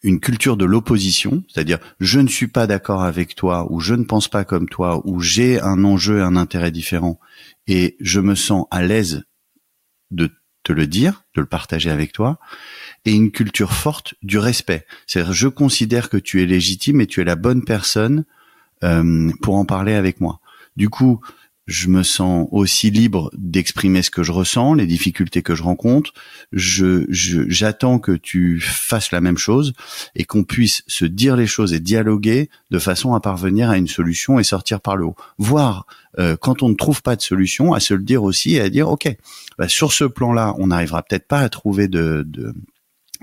une 0.06 0.20
culture 0.20 0.56
de 0.56 0.64
l'opposition, 0.64 1.42
c'est-à-dire 1.48 1.80
je 1.98 2.20
ne 2.20 2.28
suis 2.28 2.46
pas 2.46 2.68
d'accord 2.68 3.02
avec 3.02 3.34
toi 3.34 3.66
ou 3.70 3.80
je 3.80 3.92
ne 3.92 4.04
pense 4.04 4.28
pas 4.28 4.44
comme 4.44 4.68
toi 4.68 5.02
ou 5.04 5.20
j'ai 5.20 5.60
un 5.60 5.82
enjeu, 5.82 6.22
un 6.22 6.36
intérêt 6.36 6.70
différent 6.70 7.18
et 7.66 7.96
je 7.98 8.20
me 8.20 8.36
sens 8.36 8.66
à 8.70 8.84
l'aise 8.84 9.24
de 10.12 10.30
te 10.62 10.72
le 10.72 10.86
dire, 10.86 11.24
de 11.34 11.40
le 11.40 11.46
partager 11.48 11.90
avec 11.90 12.12
toi, 12.12 12.38
et 13.04 13.12
une 13.12 13.32
culture 13.32 13.72
forte 13.72 14.14
du 14.22 14.38
respect. 14.38 14.86
C'est-à-dire 15.08 15.32
je 15.32 15.48
considère 15.48 16.08
que 16.08 16.16
tu 16.16 16.40
es 16.40 16.46
légitime 16.46 17.00
et 17.00 17.08
tu 17.08 17.20
es 17.20 17.24
la 17.24 17.36
bonne 17.36 17.64
personne 17.64 18.24
euh, 18.84 19.32
pour 19.42 19.56
en 19.56 19.64
parler 19.64 19.94
avec 19.94 20.20
moi. 20.20 20.40
Du 20.76 20.88
coup, 20.88 21.20
je 21.66 21.88
me 21.88 22.02
sens 22.02 22.48
aussi 22.52 22.90
libre 22.90 23.30
d'exprimer 23.36 24.02
ce 24.02 24.10
que 24.10 24.22
je 24.22 24.32
ressens, 24.32 24.74
les 24.74 24.86
difficultés 24.86 25.42
que 25.42 25.54
je 25.54 25.64
rencontre. 25.64 26.12
Je, 26.52 27.04
j'attends 27.10 27.98
que 27.98 28.12
tu 28.12 28.60
fasses 28.60 29.10
la 29.10 29.20
même 29.20 29.38
chose 29.38 29.72
et 30.14 30.24
qu'on 30.24 30.44
puisse 30.44 30.82
se 30.86 31.04
dire 31.04 31.36
les 31.36 31.46
choses 31.46 31.72
et 31.72 31.80
dialoguer 31.80 32.50
de 32.70 32.78
façon 32.78 33.14
à 33.14 33.20
parvenir 33.20 33.68
à 33.68 33.78
une 33.78 33.88
solution 33.88 34.38
et 34.38 34.44
sortir 34.44 34.80
par 34.80 34.96
le 34.96 35.06
haut. 35.06 35.16
Voir 35.38 35.86
euh, 36.18 36.36
quand 36.36 36.62
on 36.62 36.68
ne 36.68 36.74
trouve 36.74 37.02
pas 37.02 37.16
de 37.16 37.22
solution, 37.22 37.74
à 37.74 37.80
se 37.80 37.94
le 37.94 38.02
dire 38.02 38.22
aussi 38.22 38.54
et 38.54 38.60
à 38.60 38.70
dire 38.70 38.88
ok, 38.88 39.08
bah, 39.58 39.68
sur 39.68 39.92
ce 39.92 40.04
plan-là, 40.04 40.54
on 40.58 40.68
n'arrivera 40.68 41.02
peut-être 41.02 41.26
pas 41.26 41.40
à 41.40 41.48
trouver 41.48 41.88
de, 41.88 42.22
de 42.26 42.54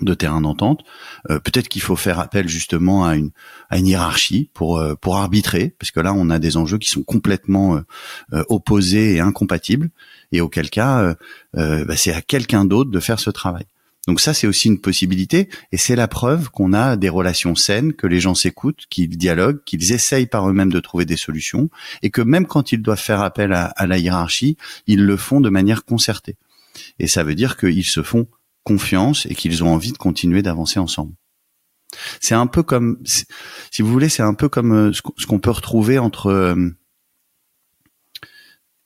de 0.01 0.13
terrain 0.13 0.41
d'entente. 0.41 0.83
Euh, 1.29 1.39
peut-être 1.39 1.67
qu'il 1.67 1.81
faut 1.81 1.95
faire 1.95 2.19
appel 2.19 2.47
justement 2.47 3.05
à 3.05 3.15
une, 3.15 3.31
hiérarchie 3.71 4.50
pour, 4.53 4.77
euh, 4.77 4.95
pour 4.95 5.17
arbitrer, 5.17 5.75
parce 5.79 5.91
que 5.91 6.00
là, 6.00 6.13
on 6.13 6.29
a 6.29 6.39
des 6.39 6.57
enjeux 6.57 6.77
qui 6.77 6.89
sont 6.89 7.03
complètement 7.03 7.81
euh, 8.33 8.43
opposés 8.50 9.15
et 9.15 9.19
incompatibles, 9.19 9.89
et 10.31 10.41
auquel 10.41 10.69
cas, 10.69 11.15
bah, 11.53 11.95
c'est 11.95 12.13
à 12.13 12.21
quelqu'un 12.21 12.65
d'autre 12.65 12.89
de 12.89 13.00
faire 13.00 13.19
ce 13.19 13.29
travail. 13.29 13.65
Donc 14.07 14.19
ça, 14.19 14.33
c'est 14.33 14.47
aussi 14.47 14.67
une 14.67 14.79
possibilité, 14.79 15.47
et 15.71 15.77
c'est 15.77 15.95
la 15.95 16.07
preuve 16.07 16.50
qu'on 16.50 16.73
a 16.73 16.97
des 16.97 17.09
relations 17.09 17.55
saines, 17.55 17.93
que 17.93 18.07
les 18.07 18.19
gens 18.19 18.35
s'écoutent, 18.35 18.85
qu'ils 18.89 19.17
dialoguent, 19.17 19.63
qu'ils 19.63 19.93
essayent 19.93 20.25
par 20.25 20.50
eux-mêmes 20.50 20.71
de 20.71 20.79
trouver 20.79 21.05
des 21.05 21.15
solutions, 21.15 21.69
et 22.01 22.09
que 22.09 22.21
même 22.21 22.45
quand 22.45 22.71
ils 22.71 22.81
doivent 22.81 23.00
faire 23.00 23.21
appel 23.21 23.53
à, 23.53 23.65
à 23.65 23.88
la 23.88 23.97
hiérarchie, 23.97 24.57
ils 24.88 25.05
le 25.05 25.17
font 25.17 25.39
de 25.39 25.50
manière 25.50 25.85
concertée. 25.85 26.35
Et 27.00 27.07
ça 27.07 27.23
veut 27.23 27.35
dire 27.35 27.55
qu'ils 27.55 27.85
se 27.85 28.03
font 28.03 28.27
confiance 28.63 29.25
et 29.27 29.36
qu'ils 29.36 29.63
ont 29.63 29.74
envie 29.74 29.91
de 29.91 29.98
continuer 29.98 30.41
d'avancer 30.41 30.79
ensemble. 30.79 31.13
C'est 32.20 32.36
un 32.36 32.48
peu 32.48 32.63
comme, 32.63 32.98
si 33.05 33.82
vous 33.82 33.91
voulez, 33.91 34.10
c'est 34.10 34.24
un 34.24 34.34
peu 34.34 34.50
comme 34.50 34.74
euh, 34.74 34.91
ce 34.93 35.25
qu'on 35.27 35.39
peut 35.39 35.51
retrouver 35.51 36.00
entre 36.00 36.27
euh, 36.27 36.55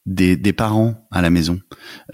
des, 0.06 0.54
parents 0.54 1.08
à 1.12 1.22
la 1.22 1.30
maison. 1.30 1.60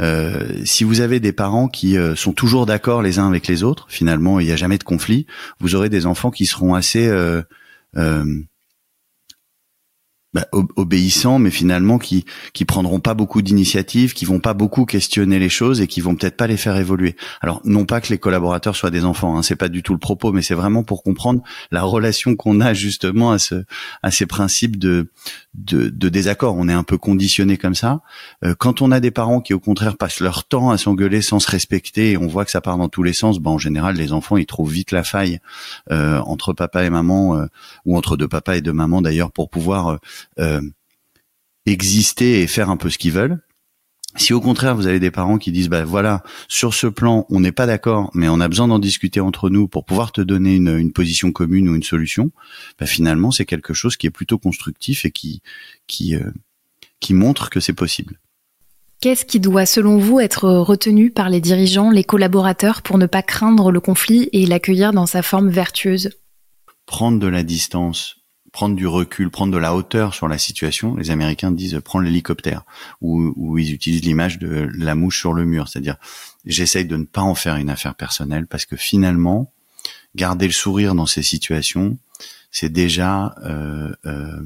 Euh, 0.01 0.61
si 0.65 0.83
vous 0.83 1.01
avez 1.01 1.19
des 1.19 1.33
parents 1.33 1.67
qui 1.67 1.95
sont 2.15 2.33
toujours 2.33 2.65
d'accord 2.65 3.01
les 3.01 3.17
uns 3.17 3.27
avec 3.27 3.47
les 3.47 3.63
autres, 3.63 3.85
finalement, 3.89 4.39
il 4.39 4.45
n'y 4.45 4.51
a 4.51 4.55
jamais 4.55 4.77
de 4.77 4.83
conflit, 4.83 5.25
vous 5.59 5.75
aurez 5.75 5.89
des 5.89 6.05
enfants 6.05 6.31
qui 6.31 6.45
seront 6.45 6.73
assez 6.75 7.09
euh, 7.97 8.43
bah, 10.33 10.47
obéissants, 10.51 11.37
mais 11.37 11.51
finalement 11.51 11.99
qui 11.99 12.25
qui 12.53 12.65
prendront 12.65 12.99
pas 12.99 13.13
beaucoup 13.13 13.43
d'initiatives, 13.43 14.13
qui 14.13 14.25
vont 14.25 14.39
pas 14.39 14.55
beaucoup 14.55 14.85
questionner 14.85 15.37
les 15.37 15.49
choses 15.49 15.79
et 15.79 15.87
qui 15.87 16.01
vont 16.01 16.15
peut-être 16.15 16.37
pas 16.37 16.47
les 16.47 16.57
faire 16.57 16.75
évoluer. 16.77 17.15
Alors 17.41 17.61
non 17.65 17.85
pas 17.85 18.01
que 18.01 18.09
les 18.09 18.17
collaborateurs 18.17 18.75
soient 18.75 18.89
des 18.89 19.05
enfants, 19.05 19.37
hein, 19.37 19.43
c'est 19.43 19.55
pas 19.55 19.69
du 19.69 19.83
tout 19.83 19.93
le 19.93 19.99
propos, 19.99 20.31
mais 20.31 20.41
c'est 20.41 20.55
vraiment 20.55 20.83
pour 20.83 21.03
comprendre 21.03 21.43
la 21.69 21.83
relation 21.83 22.35
qu'on 22.35 22.61
a 22.61 22.73
justement 22.73 23.31
à 23.31 23.37
ce 23.37 23.63
à 24.01 24.09
ces 24.09 24.25
principes 24.25 24.77
de 24.77 25.07
de, 25.53 25.89
de 25.89 26.09
désaccord. 26.09 26.55
On 26.57 26.67
est 26.67 26.73
un 26.73 26.83
peu 26.83 26.97
conditionné 26.97 27.57
comme 27.57 27.75
ça. 27.75 28.01
Euh, 28.43 28.55
quand 28.57 28.81
on 28.81 28.91
a 28.91 28.99
des 28.99 29.11
parents 29.11 29.39
qui 29.39 29.53
au 29.53 29.59
contraire 29.59 29.97
passent 29.97 30.19
leur 30.19 30.45
temps 30.45 30.71
à 30.71 30.79
s'engueuler 30.79 31.21
sans 31.21 31.39
se 31.39 31.51
respecter, 31.51 32.13
et 32.13 32.17
on 32.17 32.25
voit 32.25 32.45
que 32.45 32.51
ça 32.51 32.61
part 32.61 32.79
dans 32.79 32.89
tous 32.89 33.03
les 33.03 33.13
sens, 33.13 33.39
ben 33.39 33.51
en 33.51 33.59
général 33.59 33.95
les 33.97 34.13
enfants 34.13 34.37
ils 34.37 34.47
trouvent 34.47 34.71
vite 34.71 34.91
la 34.91 35.03
faille 35.03 35.39
euh, 35.91 36.19
entre 36.21 36.53
papa 36.53 36.83
et 36.83 36.89
maman 36.89 37.37
euh, 37.37 37.45
ou 37.85 37.95
entre 37.97 38.17
deux 38.17 38.27
papas 38.27 38.55
et 38.55 38.61
deux 38.61 38.73
mamans 38.73 39.03
d'ailleurs 39.03 39.31
pour 39.31 39.51
pouvoir 39.51 39.99
exister 41.65 42.41
et 42.41 42.47
faire 42.47 42.69
un 42.69 42.77
peu 42.77 42.89
ce 42.89 42.97
qu'ils 42.97 43.13
veulent. 43.13 43.39
Si 44.15 44.31
au 44.31 44.41
contraire 44.41 44.75
vous 44.75 44.85
avez 44.85 44.99
des 44.99 45.09
parents 45.09 45.39
qui 45.39 45.51
disent 45.51 45.69
bah 45.69 45.85
voilà 45.85 46.23
sur 46.47 46.73
ce 46.73 46.85
plan 46.85 47.25
on 47.29 47.39
n'est 47.39 47.51
pas 47.51 47.65
d'accord 47.65 48.11
mais 48.13 48.29
on 48.29 48.39
a 48.39 48.47
besoin 48.47 48.67
d'en 48.67 48.77
discuter 48.77 49.19
entre 49.19 49.49
nous 49.49 49.67
pour 49.67 49.85
pouvoir 49.85 50.11
te 50.11 50.21
donner 50.21 50.55
une, 50.55 50.77
une 50.77 50.93
position 50.93 51.31
commune 51.31 51.67
ou 51.67 51.75
une 51.75 51.83
solution, 51.83 52.31
bah 52.79 52.85
finalement 52.85 53.31
c'est 53.31 53.45
quelque 53.45 53.73
chose 53.73 53.97
qui 53.97 54.05
est 54.05 54.11
plutôt 54.11 54.37
constructif 54.37 55.05
et 55.05 55.11
qui 55.11 55.41
qui 55.87 56.15
euh, 56.15 56.31
qui 56.99 57.13
montre 57.13 57.49
que 57.49 57.59
c'est 57.59 57.73
possible. 57.73 58.19
Qu'est-ce 59.01 59.25
qui 59.25 59.39
doit 59.39 59.65
selon 59.65 59.97
vous 59.97 60.19
être 60.19 60.47
retenu 60.47 61.11
par 61.11 61.29
les 61.29 61.41
dirigeants, 61.41 61.89
les 61.89 62.05
collaborateurs 62.05 62.83
pour 62.83 62.97
ne 62.97 63.05
pas 63.05 63.23
craindre 63.23 63.71
le 63.71 63.81
conflit 63.81 64.29
et 64.31 64.45
l'accueillir 64.45 64.93
dans 64.93 65.07
sa 65.07 65.21
forme 65.21 65.49
vertueuse? 65.49 66.11
Prendre 66.85 67.19
de 67.19 67.27
la 67.27 67.43
distance 67.43 68.22
prendre 68.53 68.75
du 68.75 68.87
recul, 68.87 69.31
prendre 69.31 69.51
de 69.51 69.57
la 69.57 69.75
hauteur 69.75 70.13
sur 70.13 70.29
la 70.29 70.37
situation. 70.37 70.95
Les 70.95 71.09
Américains 71.09 71.51
disent 71.51 71.81
prendre 71.83 72.05
l'hélicoptère, 72.05 72.63
ou, 73.01 73.57
ils 73.57 73.73
utilisent 73.73 74.03
l'image 74.03 74.37
de 74.37 74.69
la 74.77 74.95
mouche 74.95 75.19
sur 75.19 75.33
le 75.33 75.43
mur, 75.43 75.67
c'est-à-dire 75.67 75.97
j'essaye 76.45 76.85
de 76.85 76.95
ne 76.95 77.03
pas 77.03 77.21
en 77.21 77.35
faire 77.35 77.55
une 77.55 77.71
affaire 77.71 77.95
personnelle 77.95 78.45
parce 78.47 78.65
que 78.65 78.77
finalement, 78.77 79.51
garder 80.15 80.45
le 80.45 80.53
sourire 80.53 80.93
dans 80.93 81.07
ces 81.07 81.23
situations, 81.23 81.97
c'est 82.51 82.71
déjà 82.71 83.35
euh, 83.43 83.91
euh, 84.05 84.41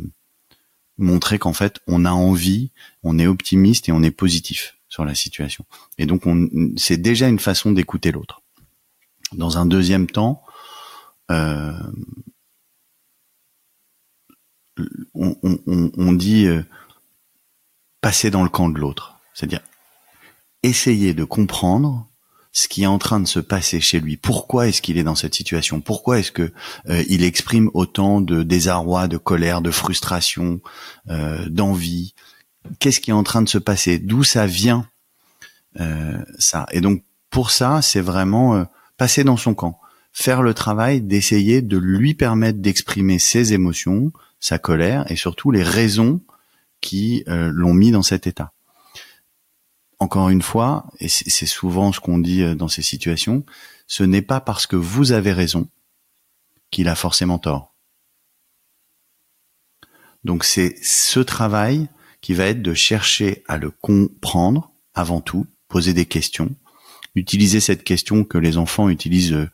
montrer 0.97 1.37
qu'en 1.37 1.53
fait 1.53 1.81
on 1.85 2.05
a 2.05 2.11
envie, 2.11 2.71
on 3.03 3.19
est 3.19 3.27
optimiste 3.27 3.89
et 3.89 3.91
on 3.91 4.01
est 4.03 4.11
positif 4.11 4.77
sur 4.87 5.03
la 5.03 5.15
situation. 5.15 5.65
Et 5.97 6.05
donc 6.05 6.23
c'est 6.77 6.97
déjà 6.97 7.27
une 7.27 7.39
façon 7.39 7.73
d'écouter 7.73 8.13
l'autre. 8.13 8.41
Dans 9.33 9.57
un 9.57 9.65
deuxième 9.65 10.07
temps, 10.07 10.41
euh, 11.29 11.73
on, 15.13 16.13
dit 16.13 16.47
euh, 16.47 16.63
passer 18.01 18.29
dans 18.31 18.43
le 18.43 18.49
camp 18.49 18.69
de 18.69 18.79
l'autre, 18.79 19.19
c'est-à-dire 19.33 19.61
essayer 20.63 21.13
de 21.13 21.23
comprendre 21.23 22.07
ce 22.51 22.67
qui 22.67 22.83
est 22.83 22.87
en 22.87 22.97
train 22.97 23.19
de 23.19 23.27
se 23.27 23.39
passer 23.39 23.79
chez 23.79 23.99
lui. 23.99 24.17
Pourquoi 24.17 24.67
est-ce 24.67 24.81
qu'il 24.81 24.97
est 24.97 25.03
dans 25.03 25.15
cette 25.15 25.35
situation? 25.35 25.79
Pourquoi 25.79 26.19
est-ce 26.19 26.31
que 26.31 26.51
euh, 26.89 27.03
il 27.07 27.23
exprime 27.23 27.69
autant 27.73 28.21
de 28.21 28.41
désarroi, 28.41 29.07
de 29.07 29.17
colère, 29.17 29.61
de 29.61 29.69
frustration, 29.69 30.59
euh, 31.09 31.47
d'envie? 31.49 32.15
Qu'est-ce 32.79 32.99
qui 32.99 33.11
est 33.11 33.13
en 33.13 33.23
train 33.23 33.43
de 33.43 33.49
se 33.49 33.59
passer? 33.59 33.99
D'où 33.99 34.23
ça 34.23 34.45
vient 34.45 34.87
ça? 36.39 36.65
Et 36.71 36.81
donc 36.81 37.03
pour 37.29 37.51
ça, 37.51 37.83
c'est 37.83 38.01
vraiment 38.01 38.65
passer 38.97 39.23
dans 39.23 39.37
son 39.37 39.53
camp, 39.53 39.79
faire 40.11 40.41
le 40.41 40.55
travail 40.55 41.01
d'essayer 41.01 41.61
de 41.61 41.77
lui 41.77 42.15
permettre 42.15 42.59
d'exprimer 42.59 43.19
ses 43.19 43.53
émotions, 43.53 44.11
sa 44.39 44.59
colère 44.59 45.09
et 45.11 45.15
surtout 45.15 45.51
les 45.51 45.63
raisons 45.63 46.21
qui 46.81 47.23
euh, 47.27 47.49
l'ont 47.53 47.73
mis 47.73 47.91
dans 47.91 48.03
cet 48.03 48.27
état. 48.27 48.53
Encore 49.99 50.29
une 50.29 50.43
fois, 50.43 50.85
et 50.99 51.07
c'est 51.09 51.47
souvent 51.47 51.91
ce 51.91 51.99
qu'on 51.99 52.19
dit 52.19 52.43
euh, 52.43 52.55
dans 52.55 52.67
ces 52.67 52.83
situations, 52.83 53.43
ce 53.87 54.03
n'est 54.03 54.21
pas 54.21 54.39
parce 54.41 54.67
que 54.67 54.75
vous 54.75 55.11
avez 55.11 55.31
raison 55.31 55.67
qu'il 56.69 56.87
a 56.87 56.95
forcément 56.95 57.39
tort. 57.39 57.73
Donc 60.23 60.43
c'est 60.43 60.75
ce 60.83 61.19
travail 61.19 61.87
qui 62.21 62.33
va 62.33 62.45
être 62.45 62.61
de 62.61 62.73
chercher 62.73 63.43
à 63.47 63.57
le 63.57 63.71
comprendre 63.71 64.71
avant 64.93 65.21
tout, 65.21 65.47
poser 65.67 65.93
des 65.93 66.05
questions, 66.05 66.55
utiliser 67.15 67.59
cette 67.59 67.83
question 67.83 68.23
que 68.23 68.37
les 68.37 68.57
enfants 68.57 68.89
utilisent 68.89 69.33
euh, 69.33 69.49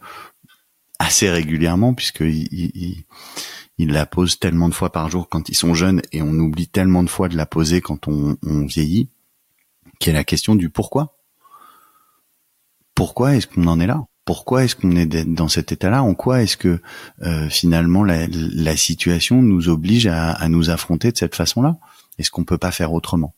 assez 1.00 1.30
régulièrement 1.30 1.94
puisqu'ils 1.94 2.48
ils 2.52 3.06
la 3.80 4.06
posent 4.06 4.40
tellement 4.40 4.70
de 4.70 4.74
fois 4.74 4.92
par 4.92 5.10
jour 5.10 5.30
quand 5.30 5.50
ils 5.50 5.56
sont 5.56 5.74
jeunes 5.74 6.02
et 6.12 6.22
on 6.22 6.34
oublie 6.34 6.68
tellement 6.68 7.04
de 7.04 7.10
fois 7.10 7.30
de 7.30 7.36
la 7.36 7.46
poser 7.46 7.82
quand 7.82 8.08
on, 8.08 8.38
vieillit, 8.66 9.10
qui 10.00 10.10
est 10.10 10.14
la 10.14 10.24
question 10.24 10.56
du 10.56 10.70
pourquoi. 10.70 11.18
Pourquoi 12.96 13.36
est-ce 13.36 13.48
qu'on 13.48 13.68
en 13.68 13.80
est 13.80 13.88
là? 13.88 14.06
Pourquoi 14.26 14.64
est-ce 14.64 14.76
qu'on 14.76 14.96
est 14.96 15.08
dans 15.26 15.50
cet 15.50 15.72
état-là? 15.72 16.04
En 16.04 16.14
quoi 16.14 16.44
est-ce 16.44 16.56
que 16.56 16.80
euh, 17.24 17.50
finalement 17.50 18.04
la, 18.04 18.78
situation 18.78 19.42
nous 19.42 19.68
oblige 19.68 20.08
à, 20.08 20.32
à 20.32 20.48
nous 20.48 20.70
affronter 20.70 21.12
de 21.12 21.18
cette 21.18 21.36
façon-là? 21.36 21.78
Est-ce 22.20 22.32
qu'on 22.32 22.46
peut 22.46 22.58
pas 22.58 22.72
faire 22.72 22.94
autrement? 22.94 23.34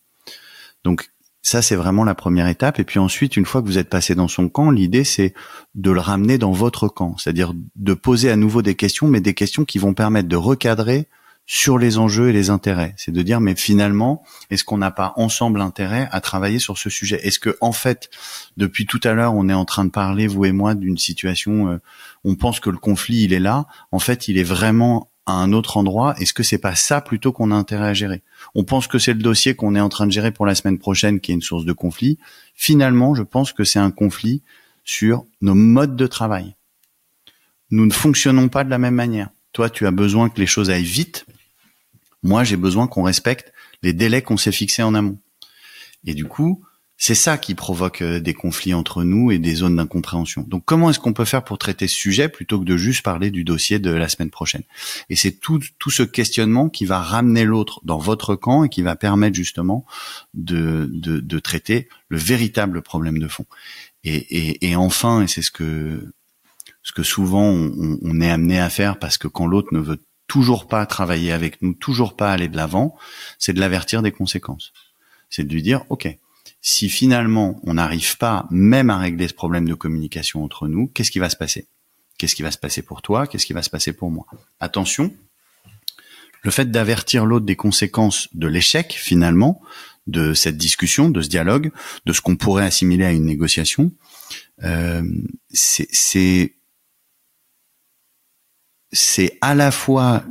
Donc 0.84 1.10
ça, 1.46 1.62
c'est 1.62 1.76
vraiment 1.76 2.04
la 2.04 2.16
première 2.16 2.48
étape. 2.48 2.80
Et 2.80 2.84
puis 2.84 2.98
ensuite, 2.98 3.38
une 3.38 3.46
fois 3.46 3.62
que 3.62 3.68
vous 3.68 3.78
êtes 3.78 3.88
passé 3.88 4.16
dans 4.16 4.28
son 4.28 4.50
camp, 4.50 4.72
l'idée, 4.72 5.04
c'est 5.04 5.36
de 5.76 5.92
le 5.92 6.00
ramener 6.00 6.40
dans 6.40 6.52
votre 6.52 6.88
camp. 6.88 7.18
C'est-à-dire 7.18 7.54
de 7.76 7.94
poser 7.94 8.32
à 8.32 8.36
nouveau 8.36 8.64
des 8.64 8.74
questions, 8.74 9.08
mais 9.08 9.22
des 9.22 9.36
questions 9.36 9.64
qui 9.64 9.78
vont 9.78 9.94
permettre 9.94 10.28
de 10.28 10.36
recadrer 10.36 11.08
sur 11.46 11.78
les 11.78 12.00
enjeux 12.00 12.30
et 12.30 12.34
les 12.34 12.50
intérêts. 12.50 12.96
C'est 12.98 13.12
de 13.12 13.22
dire, 13.22 13.42
mais 13.42 13.56
finalement, 13.56 14.24
est-ce 14.50 14.64
qu'on 14.64 14.80
n'a 14.80 14.90
pas 14.90 15.14
ensemble 15.18 15.62
intérêt 15.62 16.10
à 16.12 16.20
travailler 16.20 16.58
sur 16.58 16.80
ce 16.80 16.90
sujet? 16.90 17.20
Est-ce 17.22 17.38
que, 17.38 17.56
en 17.62 17.74
fait, 17.74 18.10
depuis 18.58 18.88
tout 18.88 19.02
à 19.04 19.14
l'heure, 19.14 19.36
on 19.36 19.48
est 19.48 19.54
en 19.54 19.66
train 19.66 19.86
de 19.86 19.92
parler, 19.92 20.26
vous 20.26 20.46
et 20.46 20.52
moi, 20.52 20.74
d'une 20.74 20.98
situation, 20.98 21.70
euh, 21.70 21.78
on 22.24 22.34
pense 22.34 22.60
que 22.60 22.72
le 22.72 22.80
conflit, 22.80 23.22
il 23.22 23.34
est 23.34 23.40
là. 23.40 23.68
En 23.92 24.00
fait, 24.00 24.28
il 24.28 24.40
est 24.40 24.44
vraiment 24.44 25.12
à 25.26 25.34
un 25.34 25.54
autre 25.54 25.78
endroit. 25.78 26.16
Est-ce 26.20 26.34
que 26.34 26.44
c'est 26.44 26.58
pas 26.58 26.76
ça 26.76 27.02
plutôt 27.02 27.32
qu'on 27.32 27.52
a 27.52 27.56
intérêt 27.56 27.88
à 27.88 27.94
gérer? 27.94 28.22
On 28.54 28.64
pense 28.64 28.88
que 28.88 29.00
c'est 29.00 29.14
le 29.14 29.20
dossier 29.22 29.56
qu'on 29.56 29.76
est 29.76 29.80
en 29.80 29.90
train 29.90 30.08
de 30.08 30.12
gérer 30.12 30.32
pour 30.32 30.46
la 30.46 30.56
semaine 30.56 30.78
prochaine 30.78 31.20
qui 31.20 31.32
est 31.32 31.36
une 31.36 31.42
source 31.42 31.66
de 31.66 31.74
conflit. 31.74 32.18
Finalement, 32.54 33.16
je 33.16 33.24
pense 33.24 33.52
que 33.52 33.64
c'est 33.64 33.80
un 33.80 33.92
conflit 33.92 34.42
sur 34.84 35.26
nos 35.42 35.56
modes 35.56 35.96
de 35.96 36.08
travail. 36.08 36.56
Nous 37.72 37.86
ne 37.86 37.94
fonctionnons 37.94 38.50
pas 38.50 38.64
de 38.64 38.70
la 38.70 38.78
même 38.78 38.96
manière. 38.96 39.30
Toi, 39.52 39.70
tu 39.70 39.88
as 39.88 39.92
besoin 39.92 40.30
que 40.30 40.40
les 40.40 40.46
choses 40.46 40.70
aillent 40.70 40.84
vite. 40.84 41.26
Moi, 42.22 42.44
j'ai 42.44 42.58
besoin 42.58 42.88
qu'on 42.88 43.04
respecte 43.04 43.52
les 43.82 43.94
délais 43.94 44.22
qu'on 44.22 44.38
s'est 44.38 44.52
fixés 44.52 44.84
en 44.84 44.94
amont. 44.94 45.18
Et 46.06 46.14
du 46.14 46.26
coup, 46.26 46.64
c'est 46.98 47.16
ça 47.16 47.38
qui 47.38 47.56
provoque 47.56 48.02
euh, 48.02 48.20
des 48.20 48.34
conflits 48.34 48.74
entre 48.74 49.04
nous 49.04 49.30
et 49.32 49.38
des 49.38 49.56
zones 49.56 49.76
d'incompréhension. 49.76 50.46
Donc 50.48 50.64
comment 50.66 50.90
est-ce 50.90 51.00
qu'on 51.00 51.14
peut 51.14 51.26
faire 51.26 51.44
pour 51.44 51.58
traiter 51.58 51.88
ce 51.88 51.96
sujet 51.96 52.30
plutôt 52.30 52.60
que 52.60 52.66
de 52.66 52.78
juste 52.78 53.04
parler 53.04 53.32
du 53.32 53.44
dossier 53.44 53.80
de 53.80 53.92
la 53.92 54.08
semaine 54.08 54.30
prochaine? 54.30 54.64
Et 55.10 55.16
c'est 55.16 55.34
tout, 55.34 55.60
tout 55.78 55.92
ce 55.92 56.04
questionnement 56.04 56.70
qui 56.70 56.86
va 56.86 57.00
ramener 57.00 57.44
l'autre 57.44 57.82
dans 57.84 57.98
votre 57.98 58.36
camp 58.36 58.64
et 58.64 58.70
qui 58.70 58.82
va 58.82 58.96
permettre 58.96 59.36
justement 59.36 59.86
de, 60.34 60.90
de, 60.94 61.20
de 61.20 61.40
traiter 61.40 61.90
le 62.08 62.18
véritable 62.18 62.82
problème 62.82 63.20
de 63.20 63.28
fond. 63.28 63.46
Et, 64.06 64.16
et, 64.16 64.70
et 64.70 64.76
enfin, 64.76 65.22
et 65.22 65.28
c'est 65.28 65.42
ce 65.42 65.52
que, 65.52 66.14
ce 66.82 66.94
que 66.94 67.04
souvent 67.04 67.44
on, 67.50 67.98
on 68.02 68.22
est 68.22 68.32
amené 68.32 68.60
à 68.60 68.70
faire 68.70 69.00
parce 69.00 69.18
que 69.18 69.28
quand 69.28 69.48
l'autre 69.48 69.74
ne 69.74 69.80
veut 69.80 70.02
toujours 70.28 70.68
pas 70.68 70.86
travailler 70.86 71.34
avec 71.34 71.62
nous, 71.62 71.74
toujours 71.74 72.16
pas 72.16 72.32
aller 72.32 72.48
de 72.48 72.56
l'avant, 72.56 72.96
c'est 73.38 73.54
de 73.54 73.60
l'avertir 73.60 74.02
des 74.02 74.12
conséquences. 74.12 74.72
C'est 75.30 75.44
de 75.44 75.54
lui 75.54 75.62
dire, 75.62 75.84
OK, 75.90 76.08
si 76.62 76.90
finalement 76.90 77.60
on 77.64 77.76
n'arrive 77.76 78.18
pas 78.18 78.48
même 78.52 78.90
à 78.90 78.98
régler 78.98 79.28
ce 79.28 79.34
problème 79.34 79.68
de 79.68 79.74
communication 79.74 80.44
entre 80.44 80.68
nous, 80.68 80.88
qu'est-ce 80.88 81.12
qui 81.12 81.20
va 81.20 81.30
se 81.30 81.36
passer? 81.36 81.68
Qu'est-ce 82.18 82.36
qui 82.36 82.44
va 82.44 82.52
se 82.52 82.58
passer 82.58 82.82
pour 82.82 83.02
toi? 83.02 83.28
Qu'est-ce 83.28 83.46
qui 83.46 83.54
va 83.54 83.62
se 83.62 83.70
passer 83.70 83.94
pour 83.94 84.10
moi? 84.10 84.26
Attention, 84.60 85.14
le 86.44 86.52
fait 86.52 86.72
d'avertir 86.72 87.26
l'autre 87.26 87.46
des 87.46 87.56
conséquences 87.56 88.30
de 88.34 88.48
l'échec 88.48 88.94
finalement 88.94 89.62
de 90.08 90.34
cette 90.34 90.58
discussion, 90.58 91.10
de 91.10 91.22
ce 91.22 91.30
dialogue, 91.30 91.72
de 92.06 92.14
ce 92.14 92.22
qu'on 92.22 92.36
pourrait 92.36 92.66
assimiler 92.66 93.06
à 93.06 93.12
une 93.12 93.26
négociation, 93.26 93.92
euh, 94.64 95.04
c'est 95.52 96.54
à 99.42 99.56
la 99.56 99.72
fois 99.72 100.24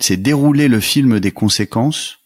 c'est 0.00 0.16
dérouler 0.16 0.68
le 0.68 0.80
film 0.80 1.20
des 1.20 1.32
conséquences 1.32 2.20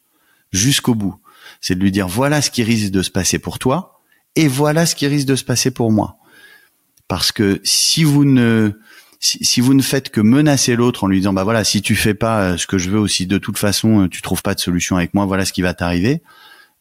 jusqu'au 0.53 0.95
bout 0.95 1.17
c'est 1.61 1.75
de 1.75 1.81
lui 1.81 1.93
dire 1.93 2.09
voilà 2.09 2.43
ce 2.43 2.51
qui 2.51 2.63
risque 2.63 2.91
de 2.91 3.03
se 3.03 3.11
passer 3.11 3.39
pour 3.39 3.59
toi 3.59 4.01
et 4.37 4.49
voilà 4.49 4.87
ce 4.87 4.95
qui 4.95 5.07
risque 5.07 5.27
de 5.27 5.37
se 5.37 5.45
passer 5.45 5.71
pour 5.71 5.91
moi. 5.91 6.17
Parce 7.09 7.33
que 7.33 7.61
si 7.65 8.05
vous 8.05 8.25
ne 8.25 8.73
si, 9.21 9.61
vous 9.61 9.75
ne 9.75 9.83
faites 9.83 10.11
que 10.11 10.21
menacer 10.21 10.77
l'autre 10.77 11.03
en 11.03 11.09
lui 11.09 11.19
disant 11.19 11.33
bah 11.33 11.43
voilà 11.43 11.65
si 11.65 11.83
tu 11.83 11.97
fais 11.97 12.15
pas 12.15 12.57
ce 12.57 12.69
que 12.69 12.79
je 12.79 12.89
veux 12.91 13.01
aussi 13.01 13.27
de 13.27 13.39
toute 13.39 13.59
façon 13.59 14.07
tu 14.09 14.23
trouves 14.23 14.43
pas 14.43 14.55
de 14.55 14.61
solution 14.61 14.97
avec 14.97 15.13
moi 15.13 15.27
voilà 15.27 15.45
ce 15.45 15.53
qui 15.53 15.63
va 15.63 15.75
t'arriver 15.75 16.23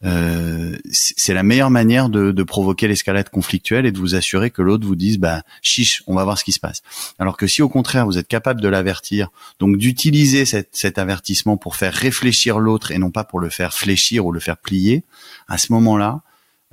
euh, 0.04 0.76
c'est 0.92 1.34
la 1.34 1.42
meilleure 1.42 1.70
manière 1.70 2.08
de, 2.08 2.42
provoquer 2.42 2.86
l'escalade 2.88 3.28
conflictuelle 3.30 3.84
et 3.84 3.92
de 3.92 3.98
vous 3.98 4.14
assurer 4.14 4.50
que 4.50 4.62
l'autre 4.62 4.86
vous 4.86 4.96
dise 4.96 5.18
bah 5.18 5.42
chiche, 5.60 6.02
on 6.06 6.14
va 6.14 6.24
voir 6.24 6.38
ce 6.38 6.44
qui 6.44 6.52
se 6.52 6.60
passe. 6.60 6.82
Alors 7.18 7.36
que 7.36 7.46
si 7.46 7.62
au 7.62 7.68
contraire 7.68 8.06
vous 8.06 8.16
êtes 8.16 8.28
capable 8.28 8.60
de 8.60 8.68
l'avertir, 8.68 9.28
donc 9.58 9.76
d'utiliser 9.76 10.44
cet 10.44 10.98
avertissement 10.98 11.56
pour 11.56 11.76
faire 11.76 11.92
réfléchir 11.92 12.58
l'autre 12.58 12.92
et 12.92 12.98
non 12.98 13.10
pas 13.10 13.24
pour 13.24 13.40
le 13.40 13.48
faire 13.48 13.74
fléchir 13.74 14.24
ou 14.24 14.32
le 14.32 14.40
faire 14.40 14.56
plier, 14.56 15.04
à 15.48 15.58
ce 15.58 15.72
moment-là, 15.72 16.22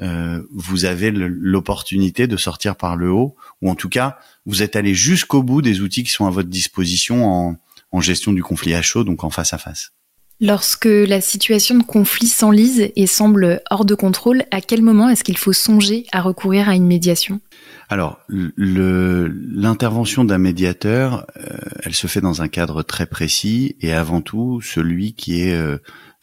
euh, 0.01 0.43
vous 0.51 0.85
avez 0.85 1.11
l'opportunité 1.11 2.27
de 2.27 2.37
sortir 2.37 2.75
par 2.75 2.95
le 2.95 3.11
haut, 3.11 3.35
ou 3.61 3.69
en 3.69 3.75
tout 3.75 3.89
cas, 3.89 4.17
vous 4.45 4.61
êtes 4.61 4.75
allé 4.75 4.93
jusqu'au 4.93 5.41
bout 5.41 5.61
des 5.61 5.81
outils 5.81 6.03
qui 6.03 6.11
sont 6.11 6.25
à 6.25 6.29
votre 6.29 6.49
disposition 6.49 7.25
en, 7.25 7.55
en 7.91 8.01
gestion 8.01 8.33
du 8.33 8.43
conflit 8.43 8.75
à 8.75 8.81
chaud, 8.81 9.03
donc 9.03 9.23
en 9.23 9.29
face 9.29 9.53
à 9.53 9.57
face. 9.57 9.94
Lorsque 10.41 10.85
la 10.85 11.21
situation 11.21 11.77
de 11.77 11.83
conflit 11.83 12.27
s'enlise 12.27 12.91
et 12.95 13.07
semble 13.07 13.61
hors 13.71 13.85
de 13.85 13.95
contrôle, 13.95 14.43
à 14.51 14.59
quel 14.59 14.81
moment 14.81 15.07
est-ce 15.07 15.23
qu'il 15.23 15.37
faut 15.37 15.53
songer 15.53 16.05
à 16.11 16.21
recourir 16.21 16.67
à 16.67 16.75
une 16.75 16.85
médiation? 16.85 17.39
Alors, 17.87 18.19
l'intervention 18.27 20.25
d'un 20.25 20.37
médiateur, 20.37 21.25
euh, 21.37 21.57
elle 21.83 21.93
se 21.93 22.07
fait 22.07 22.19
dans 22.19 22.41
un 22.41 22.49
cadre 22.49 22.83
très 22.83 23.05
précis 23.05 23.77
et 23.79 23.93
avant 23.93 24.19
tout 24.21 24.59
celui 24.59 25.13
qui 25.13 25.41
est 25.41 25.53
euh, 25.53 25.77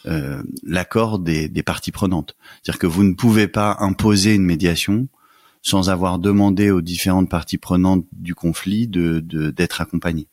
euh, 0.04 0.42
l'accord 0.62 1.18
des, 1.18 1.48
parties 1.64 1.92
prenantes. 1.92 2.36
C'est-à-dire 2.62 2.80
que 2.80 2.86
vous 2.86 3.04
ne 3.04 3.14
pouvez 3.14 3.48
pas 3.48 3.76
imposer 3.80 4.34
une 4.34 4.44
médiation 4.44 5.08
sans 5.62 5.88
avoir 5.88 6.18
demandé 6.18 6.70
aux 6.70 6.82
différentes 6.82 7.30
parties 7.30 7.58
prenantes 7.58 8.04
du 8.12 8.34
conflit 8.34 8.88
d'être 8.88 9.80
accompagnées. 9.80 10.26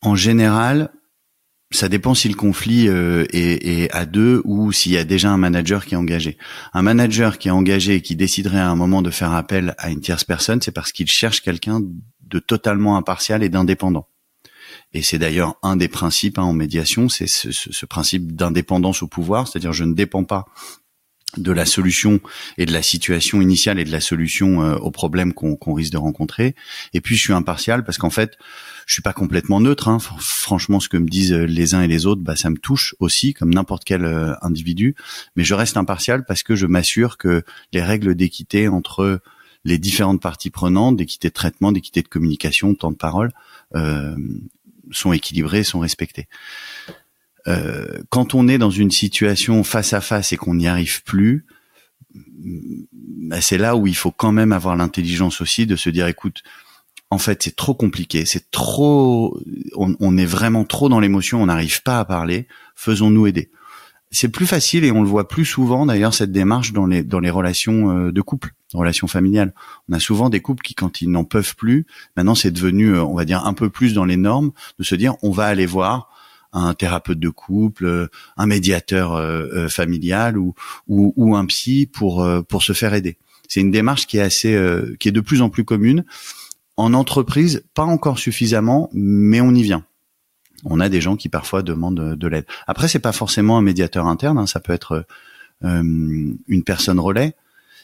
En 0.00 0.14
général, 0.14 0.92
ça 1.72 1.88
dépend 1.88 2.14
si 2.14 2.28
le 2.28 2.34
conflit 2.34 2.88
euh, 2.88 3.24
est, 3.32 3.90
à 3.92 4.06
deux 4.06 4.42
ou 4.44 4.72
s'il 4.72 4.92
y 4.92 4.98
a 4.98 5.04
déjà 5.04 5.30
un 5.30 5.36
manager 5.36 5.84
qui 5.84 5.94
est 5.94 5.96
engagé. 5.96 6.38
Un 6.72 6.82
manager 6.82 7.38
qui 7.38 7.48
est 7.48 7.52
engagé 7.52 7.96
et 7.96 8.02
qui 8.02 8.16
déciderait 8.16 8.60
à 8.60 8.68
un 8.68 8.76
moment 8.76 9.02
de 9.02 9.10
faire 9.10 9.32
appel 9.32 9.74
à 9.78 9.90
une 9.90 10.00
tierce 10.00 10.24
personne, 10.24 10.60
c'est 10.62 10.72
parce 10.72 10.92
qu'il 10.92 11.10
cherche 11.10 11.40
quelqu'un 11.42 11.80
de 12.22 12.38
totalement 12.38 12.96
impartial 12.96 13.42
et 13.42 13.48
d'indépendant. 13.48 14.08
Et 14.94 15.02
c'est 15.02 15.18
d'ailleurs 15.18 15.56
un 15.62 15.76
des 15.76 15.88
principes 15.88 16.38
hein, 16.38 16.42
en 16.42 16.52
médiation, 16.52 17.08
c'est 17.08 17.26
ce, 17.26 17.86
principe 17.86 18.32
d'indépendance 18.32 19.02
au 19.02 19.08
pouvoir, 19.08 19.48
c'est-à-dire 19.48 19.72
je 19.72 19.84
ne 19.84 19.94
dépends 19.94 20.24
pas 20.24 20.46
de 21.38 21.52
la 21.52 21.64
solution 21.64 22.20
et 22.58 22.66
de 22.66 22.72
la 22.72 22.82
situation 22.82 23.40
initiale 23.40 23.78
et 23.78 23.84
de 23.84 23.92
la 23.92 24.02
solution 24.02 24.62
euh, 24.62 24.76
au 24.76 24.90
problème 24.90 25.32
qu'on 25.32 25.72
risque 25.72 25.92
de 25.92 25.98
rencontrer. 25.98 26.54
Et 26.92 27.00
puis 27.00 27.16
je 27.16 27.22
suis 27.22 27.32
impartial 27.32 27.84
parce 27.84 27.96
qu'en 27.96 28.10
fait, 28.10 28.36
je 28.86 28.92
suis 28.92 29.02
pas 29.02 29.12
complètement 29.12 29.60
neutre. 29.60 29.88
Hein. 29.88 29.98
Franchement, 30.18 30.80
ce 30.80 30.88
que 30.88 30.96
me 30.96 31.08
disent 31.08 31.32
les 31.32 31.74
uns 31.74 31.82
et 31.82 31.88
les 31.88 32.06
autres, 32.06 32.22
bah, 32.22 32.36
ça 32.36 32.50
me 32.50 32.56
touche 32.56 32.94
aussi, 32.98 33.34
comme 33.34 33.52
n'importe 33.52 33.84
quel 33.84 34.04
euh, 34.04 34.34
individu. 34.42 34.94
Mais 35.36 35.44
je 35.44 35.54
reste 35.54 35.76
impartial 35.76 36.24
parce 36.24 36.42
que 36.42 36.56
je 36.56 36.66
m'assure 36.66 37.18
que 37.18 37.42
les 37.72 37.82
règles 37.82 38.14
d'équité 38.14 38.68
entre 38.68 39.20
les 39.64 39.78
différentes 39.78 40.20
parties 40.20 40.50
prenantes, 40.50 40.96
d'équité 40.96 41.28
de 41.28 41.34
traitement, 41.34 41.72
d'équité 41.72 42.02
de 42.02 42.08
communication, 42.08 42.72
de 42.72 42.76
temps 42.76 42.90
de 42.90 42.96
parole, 42.96 43.32
euh, 43.74 44.16
sont 44.90 45.12
équilibrées, 45.12 45.62
sont 45.62 45.80
respectées. 45.80 46.28
Euh, 47.48 48.02
quand 48.10 48.34
on 48.34 48.48
est 48.48 48.58
dans 48.58 48.70
une 48.70 48.90
situation 48.90 49.64
face 49.64 49.92
à 49.92 50.00
face 50.00 50.32
et 50.32 50.36
qu'on 50.36 50.54
n'y 50.54 50.66
arrive 50.66 51.02
plus, 51.02 51.46
bah, 52.12 53.40
c'est 53.40 53.58
là 53.58 53.76
où 53.76 53.86
il 53.86 53.96
faut 53.96 54.10
quand 54.10 54.32
même 54.32 54.52
avoir 54.52 54.76
l'intelligence 54.76 55.40
aussi 55.40 55.66
de 55.66 55.76
se 55.76 55.90
dire, 55.90 56.06
écoute, 56.06 56.42
en 57.12 57.18
fait, 57.18 57.42
c'est 57.42 57.54
trop 57.54 57.74
compliqué, 57.74 58.24
c'est 58.24 58.50
trop, 58.50 59.38
on, 59.76 60.16
est 60.16 60.24
vraiment 60.24 60.64
trop 60.64 60.88
dans 60.88 60.98
l'émotion, 60.98 61.42
on 61.42 61.46
n'arrive 61.46 61.82
pas 61.82 61.98
à 61.98 62.06
parler. 62.06 62.48
Faisons-nous 62.74 63.26
aider. 63.26 63.50
C'est 64.10 64.30
plus 64.30 64.46
facile 64.46 64.82
et 64.86 64.92
on 64.92 65.02
le 65.02 65.08
voit 65.08 65.28
plus 65.28 65.44
souvent 65.44 65.84
d'ailleurs 65.84 66.14
cette 66.14 66.32
démarche 66.32 66.72
dans 66.72 66.86
les 66.86 67.02
dans 67.02 67.20
les 67.20 67.28
relations 67.28 67.90
euh, 67.90 68.12
de 68.12 68.22
couple, 68.22 68.54
relations 68.72 69.08
familiales. 69.08 69.52
On 69.90 69.92
a 69.92 70.00
souvent 70.00 70.30
des 70.30 70.40
couples 70.40 70.62
qui, 70.62 70.74
quand 70.74 71.02
ils 71.02 71.10
n'en 71.10 71.24
peuvent 71.24 71.54
plus, 71.54 71.86
maintenant 72.16 72.34
c'est 72.34 72.50
devenu, 72.50 72.94
euh, 72.94 73.04
on 73.04 73.14
va 73.14 73.26
dire, 73.26 73.44
un 73.44 73.52
peu 73.52 73.68
plus 73.68 73.92
dans 73.92 74.06
les 74.06 74.16
normes 74.16 74.52
de 74.78 74.84
se 74.84 74.94
dire, 74.94 75.14
on 75.20 75.32
va 75.32 75.44
aller 75.44 75.66
voir 75.66 76.08
un 76.54 76.72
thérapeute 76.72 77.20
de 77.20 77.28
couple, 77.28 77.84
euh, 77.84 78.06
un 78.38 78.46
médiateur 78.46 79.20
familial 79.70 80.38
ou, 80.38 80.54
ou, 80.88 81.12
ou 81.16 81.36
un 81.36 81.44
psy 81.44 81.90
pour 81.92 82.26
pour 82.48 82.62
se 82.62 82.72
faire 82.72 82.94
aider. 82.94 83.18
C'est 83.48 83.60
une 83.60 83.70
démarche 83.70 84.06
qui 84.06 84.16
est 84.16 84.22
assez, 84.22 84.58
qui 84.98 85.08
est 85.08 85.12
de 85.12 85.20
plus 85.20 85.42
en 85.42 85.50
plus 85.50 85.64
commune 85.64 86.06
en 86.82 86.94
entreprise, 86.94 87.64
pas 87.74 87.84
encore 87.84 88.18
suffisamment, 88.18 88.90
mais 88.92 89.40
on 89.40 89.54
y 89.54 89.62
vient. 89.62 89.84
On 90.64 90.80
a 90.80 90.88
des 90.88 91.00
gens 91.00 91.16
qui 91.16 91.28
parfois 91.28 91.62
demandent 91.62 92.16
de 92.16 92.26
l'aide. 92.28 92.44
Après, 92.66 92.88
c'est 92.88 92.98
pas 92.98 93.12
forcément 93.12 93.56
un 93.56 93.62
médiateur 93.62 94.06
interne, 94.08 94.38
hein, 94.38 94.46
ça 94.46 94.58
peut 94.58 94.72
être 94.72 95.06
euh, 95.64 95.82
une 96.48 96.64
personne 96.64 96.98
relais. 96.98 97.34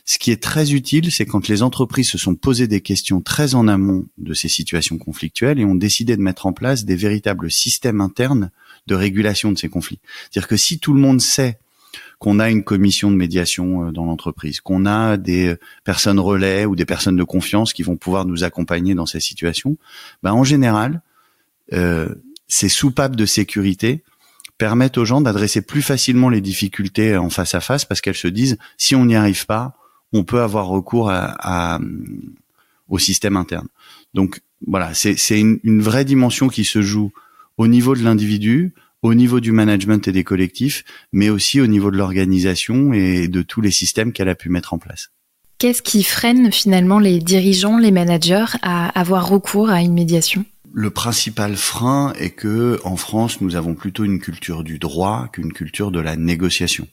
Ce 0.05 0.19
qui 0.19 0.33
est 0.33 0.43
très 0.43 0.73
utile, 0.73 1.13
c'est 1.13 1.27
quand 1.27 1.47
les 1.47 1.63
entreprises 1.63 2.11
se 2.11 2.19
sont 2.19 2.35
posées 2.35 2.67
des 2.67 2.81
questions 2.81 3.21
très 3.21 3.55
en 3.55 3.69
amont 3.69 4.07
de 4.17 4.35
ces 4.35 4.49
situations 4.49 4.99
conflictuelles 4.99 5.61
et 5.61 5.65
ont 5.65 5.75
décidé 5.75 6.17
de 6.17 6.23
mettre 6.23 6.47
en 6.47 6.53
place 6.53 6.85
des 6.85 6.97
véritables 6.97 7.51
systèmes 7.51 8.01
internes 8.01 8.51
de 8.87 8.95
régulation 8.95 9.53
de 9.53 9.59
ces 9.59 9.69
conflits. 9.69 10.01
C'est-à-dire 10.31 10.49
que 10.49 10.57
si 10.57 10.79
tout 10.81 10.95
le 10.95 11.01
monde 11.01 11.21
sait 11.21 11.59
qu'on 12.19 12.41
a 12.41 12.51
une 12.51 12.65
commission 12.65 13.11
de 13.11 13.17
médiation 13.17 13.87
euh, 13.89 13.93
dans 13.93 14.05
l'entreprise, 14.05 14.61
qu'on 14.61 14.87
a 14.87 15.17
des 15.17 15.57
personnes 15.85 16.19
relais 16.19 16.65
ou 16.65 16.77
des 16.77 16.85
personnes 16.85 17.17
de 17.17 17.25
confiance 17.25 17.73
qui 17.73 17.83
vont 17.83 17.97
pouvoir 17.97 18.25
nous 18.25 18.45
accompagner 18.45 18.95
dans 18.95 19.07
ces 19.07 19.21
situations, 19.21 19.77
ben 20.23 20.33
en 20.33 20.45
général, 20.45 21.03
euh, 21.73 22.15
ces 22.49 22.69
soupapes 22.69 23.17
de 23.17 23.27
sécurité 23.27 24.03
permettent 24.57 24.99
aux 24.99 25.05
gens 25.05 25.21
d'adresser 25.21 25.63
plus 25.63 25.83
facilement 25.83 26.29
les 26.29 26.41
difficultés 26.41 27.17
en 27.17 27.31
face 27.31 27.55
à 27.55 27.61
face 27.61 27.85
parce 27.85 28.01
qu'elles 28.01 28.17
se 28.17 28.29
disent 28.29 28.59
si 28.77 28.97
on 28.97 29.05
n'y 29.05 29.15
arrive 29.15 29.47
pas, 29.47 29.75
on 30.13 30.25
peut 30.25 30.41
avoir 30.41 30.67
recours 30.67 31.11
à, 31.11 31.79
au 32.89 32.99
système 32.99 33.37
interne. 33.37 33.69
Donc 34.15 34.41
voilà, 34.67 34.95
c'est 34.95 35.39
une, 35.39 35.61
une 35.63 35.83
vraie 35.83 36.05
dimension 36.05 36.49
qui 36.49 36.65
se 36.65 36.83
joue 36.83 37.13
au 37.59 37.69
niveau 37.69 37.95
de 37.95 38.03
l'individu, 38.03 38.73
au 39.03 39.15
niveau 39.15 39.41
du 39.41 39.53
management 39.53 40.07
et 40.09 40.13
des 40.13 40.25
collectifs, 40.25 40.85
mais 41.13 41.29
aussi 41.29 41.61
au 41.61 41.67
niveau 41.67 41.91
de 41.91 41.97
l'organisation 41.97 42.93
et 42.93 43.29
de 43.29 43.43
tous 43.43 43.61
les 43.61 43.71
systèmes 43.71 44.13
qu'elle 44.13 44.29
a 44.29 44.35
pu 44.35 44.49
mettre 44.49 44.75
en 44.75 44.79
place. 44.79 45.11
Qu'est-ce 45.59 45.83
qui 45.83 46.05
freine 46.05 46.53
finalement 46.53 47.01
les 47.01 47.19
dirigeants, 47.19 47.79
les 47.79 47.91
managers 47.91 48.47
à 48.63 48.89
avoir 48.99 49.29
recours 49.29 49.71
à 49.71 49.83
une 49.83 49.93
médiation? 49.93 50.45
Le 50.73 50.91
principal 50.91 51.57
frein 51.57 52.13
est 52.19 52.31
que 52.31 52.79
en 52.85 52.97
France, 52.97 53.41
nous 53.41 53.57
avons 53.57 53.75
plutôt 53.75 54.05
une 54.05 54.21
culture 54.21 54.63
du 54.63 54.79
droit 54.79 55.29
qu'une 55.33 55.53
culture 55.53 55.91
de 55.91 55.99
la 55.99 56.15
négociation. 56.15 56.87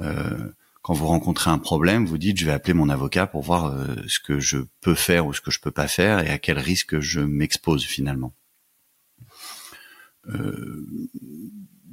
Euh, 0.00 0.52
quand 0.82 0.94
vous 0.94 1.08
rencontrez 1.08 1.50
un 1.50 1.58
problème, 1.58 2.06
vous 2.06 2.18
dites 2.18 2.38
je 2.38 2.46
vais 2.46 2.52
appeler 2.52 2.74
mon 2.74 2.88
avocat 2.88 3.26
pour 3.26 3.42
voir 3.42 3.66
euh, 3.66 3.86
ce 4.06 4.20
que 4.20 4.38
je 4.38 4.58
peux 4.82 4.94
faire 4.94 5.26
ou 5.26 5.32
ce 5.32 5.40
que 5.40 5.50
je 5.50 5.58
peux 5.58 5.72
pas 5.72 5.88
faire 5.88 6.20
et 6.20 6.28
à 6.28 6.38
quel 6.38 6.60
risque 6.60 7.00
je 7.00 7.20
m'expose 7.20 7.84
finalement. 7.84 8.32
Euh, 10.28 10.86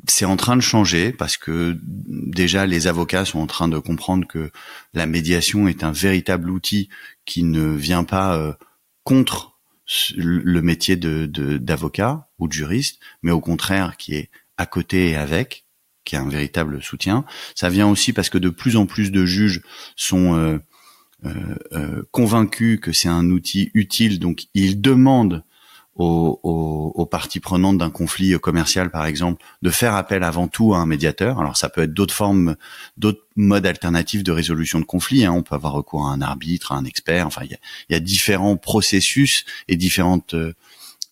c'est 0.08 0.26
en 0.26 0.36
train 0.36 0.56
de 0.56 0.62
changer 0.62 1.14
parce 1.14 1.38
que 1.38 1.78
déjà 1.86 2.66
les 2.66 2.88
avocats 2.88 3.26
sont 3.26 3.40
en 3.40 3.48
train 3.48 3.68
de 3.68 3.80
comprendre 3.80 4.28
que 4.28 4.52
la 4.94 5.06
médiation 5.06 5.68
est 5.68 5.84
un 5.84 5.92
véritable 5.92 6.50
outil 6.50 6.90
qui 7.26 7.44
ne 7.44 7.70
vient 7.70 8.04
pas 8.04 8.36
euh, 8.36 8.54
contre 9.04 9.58
le 10.16 10.62
métier 10.62 10.96
d'avocat 10.96 12.30
ou 12.40 12.48
de 12.48 12.54
juriste, 12.54 13.00
mais 13.22 13.32
au 13.32 13.42
contraire 13.42 13.98
qui 13.98 14.16
est 14.16 14.30
à 14.58 14.66
côté 14.66 15.12
et 15.12 15.16
avec, 15.16 15.66
qui 16.06 16.16
est 16.16 16.20
un 16.20 16.30
véritable 16.30 16.82
soutien. 16.82 17.26
Ça 17.54 17.70
vient 17.70 17.88
aussi 17.88 18.14
parce 18.14 18.30
que 18.30 18.38
de 18.38 18.50
plus 18.50 18.78
en 18.78 18.86
plus 18.86 19.12
de 19.12 19.26
juges 19.26 19.62
sont 19.98 20.60
euh, 21.26 22.02
convaincus 22.12 22.80
que 22.82 22.94
c'est 22.94 23.10
un 23.10 23.30
outil 23.30 23.72
utile, 23.74 24.20
donc 24.20 24.46
ils 24.54 24.82
demandent 24.82 25.44
aux, 25.96 26.40
aux, 26.44 26.92
aux 26.96 27.06
parties 27.06 27.40
prenantes 27.40 27.78
d'un 27.78 27.90
conflit 27.90 28.34
commercial, 28.40 28.90
par 28.90 29.06
exemple, 29.06 29.44
de 29.62 29.70
faire 29.70 29.96
appel 29.96 30.24
avant 30.24 30.48
tout 30.48 30.74
à 30.74 30.78
un 30.78 30.86
médiateur. 30.86 31.40
Alors 31.40 31.58
ça 31.58 31.70
peut 31.70 31.82
être 31.82 31.94
d'autres 31.94 32.14
formes, 32.14 32.56
d'autres 32.98 33.26
modes 33.36 33.66
alternatifs 33.66 34.24
de 34.24 34.32
résolution 34.32 34.80
de 34.80 34.86
conflits. 34.86 35.26
Hein. 35.26 35.34
On 35.34 35.44
peut 35.44 35.56
avoir 35.56 35.74
recours 35.74 36.08
à 36.08 36.12
un 36.12 36.22
arbitre, 36.22 36.72
à 36.72 36.76
un 36.76 36.86
expert. 36.86 37.28
Enfin, 37.28 37.44
il 37.44 37.52
y 37.52 37.56
a, 37.56 37.58
y 37.90 37.96
a, 37.96 38.00
différents 38.00 38.58
processus 38.58 39.46
et 39.68 39.76
différentes 39.76 40.34
euh, 40.34 40.54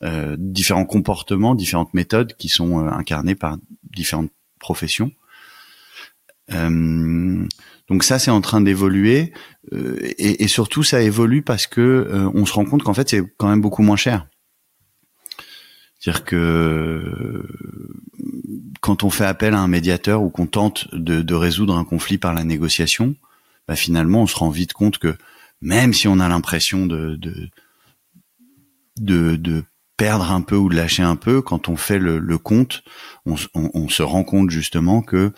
euh 0.04 0.36
différents 0.40 0.86
comportements, 0.86 1.56
différentes 1.56 1.94
méthodes 1.94 2.36
qui 2.38 2.50
sont 2.50 2.80
euh, 2.80 2.90
incarnées 2.90 3.36
par 3.36 3.58
différentes 3.84 4.32
professions. 4.60 5.12
Euh, 6.52 7.48
donc 7.88 8.04
ça, 8.04 8.20
c'est 8.20 8.32
en 8.32 8.42
train 8.42 8.62
d'évoluer 8.62 9.34
euh, 9.74 9.98
et, 10.02 10.44
et, 10.44 10.48
surtout 10.48 10.84
ça 10.84 11.02
évolue 11.02 11.44
parce 11.44 11.68
que 11.68 12.30
on 12.34 12.46
se 12.46 12.54
rend 12.54 12.66
compte 12.66 12.84
qu'en 12.84 12.94
fait 12.94 13.10
c'est 13.10 13.22
quand 13.38 13.48
même 13.48 13.62
beaucoup 13.62 13.84
moins 13.84 13.96
cher. 13.96 14.28
C'est-à-dire 16.02 16.26
que 16.26 17.48
quand 18.82 19.04
on 19.04 19.12
fait 19.12 19.26
appel 19.26 19.54
à 19.54 19.60
un 19.60 19.68
médiateur 19.68 20.24
ou 20.24 20.32
qu'on 20.32 20.48
tente 20.48 20.94
de, 20.96 21.36
résoudre 21.36 21.78
un 21.78 21.86
conflit 21.86 22.18
par 22.18 22.34
la 22.34 22.44
négociation, 22.44 23.16
bah 23.68 23.76
finalement, 23.76 24.24
on 24.24 24.28
se 24.28 24.36
rend 24.36 24.50
vite 24.50 24.74
compte 24.74 24.98
que 24.98 25.16
même 25.62 25.94
si 25.94 26.08
on 26.08 26.20
a 26.20 26.28
l'impression 26.28 26.88
de, 26.88 27.20
de, 28.98 29.36
de 29.36 29.64
perdre 29.96 30.32
un 30.32 30.42
peu 30.42 30.56
ou 30.56 30.70
de 30.70 30.76
lâcher 30.76 31.04
un 31.04 31.16
peu 31.16 31.44
quand 31.44 31.70
on 31.70 31.78
fait 31.78 32.00
le, 32.00 32.18
le 32.18 32.38
compte 32.40 32.84
on, 33.28 33.36
on, 33.54 33.88
se 33.88 34.02
rend 34.02 34.24
compte 34.24 34.50
justement 34.50 35.04
que 35.04 35.32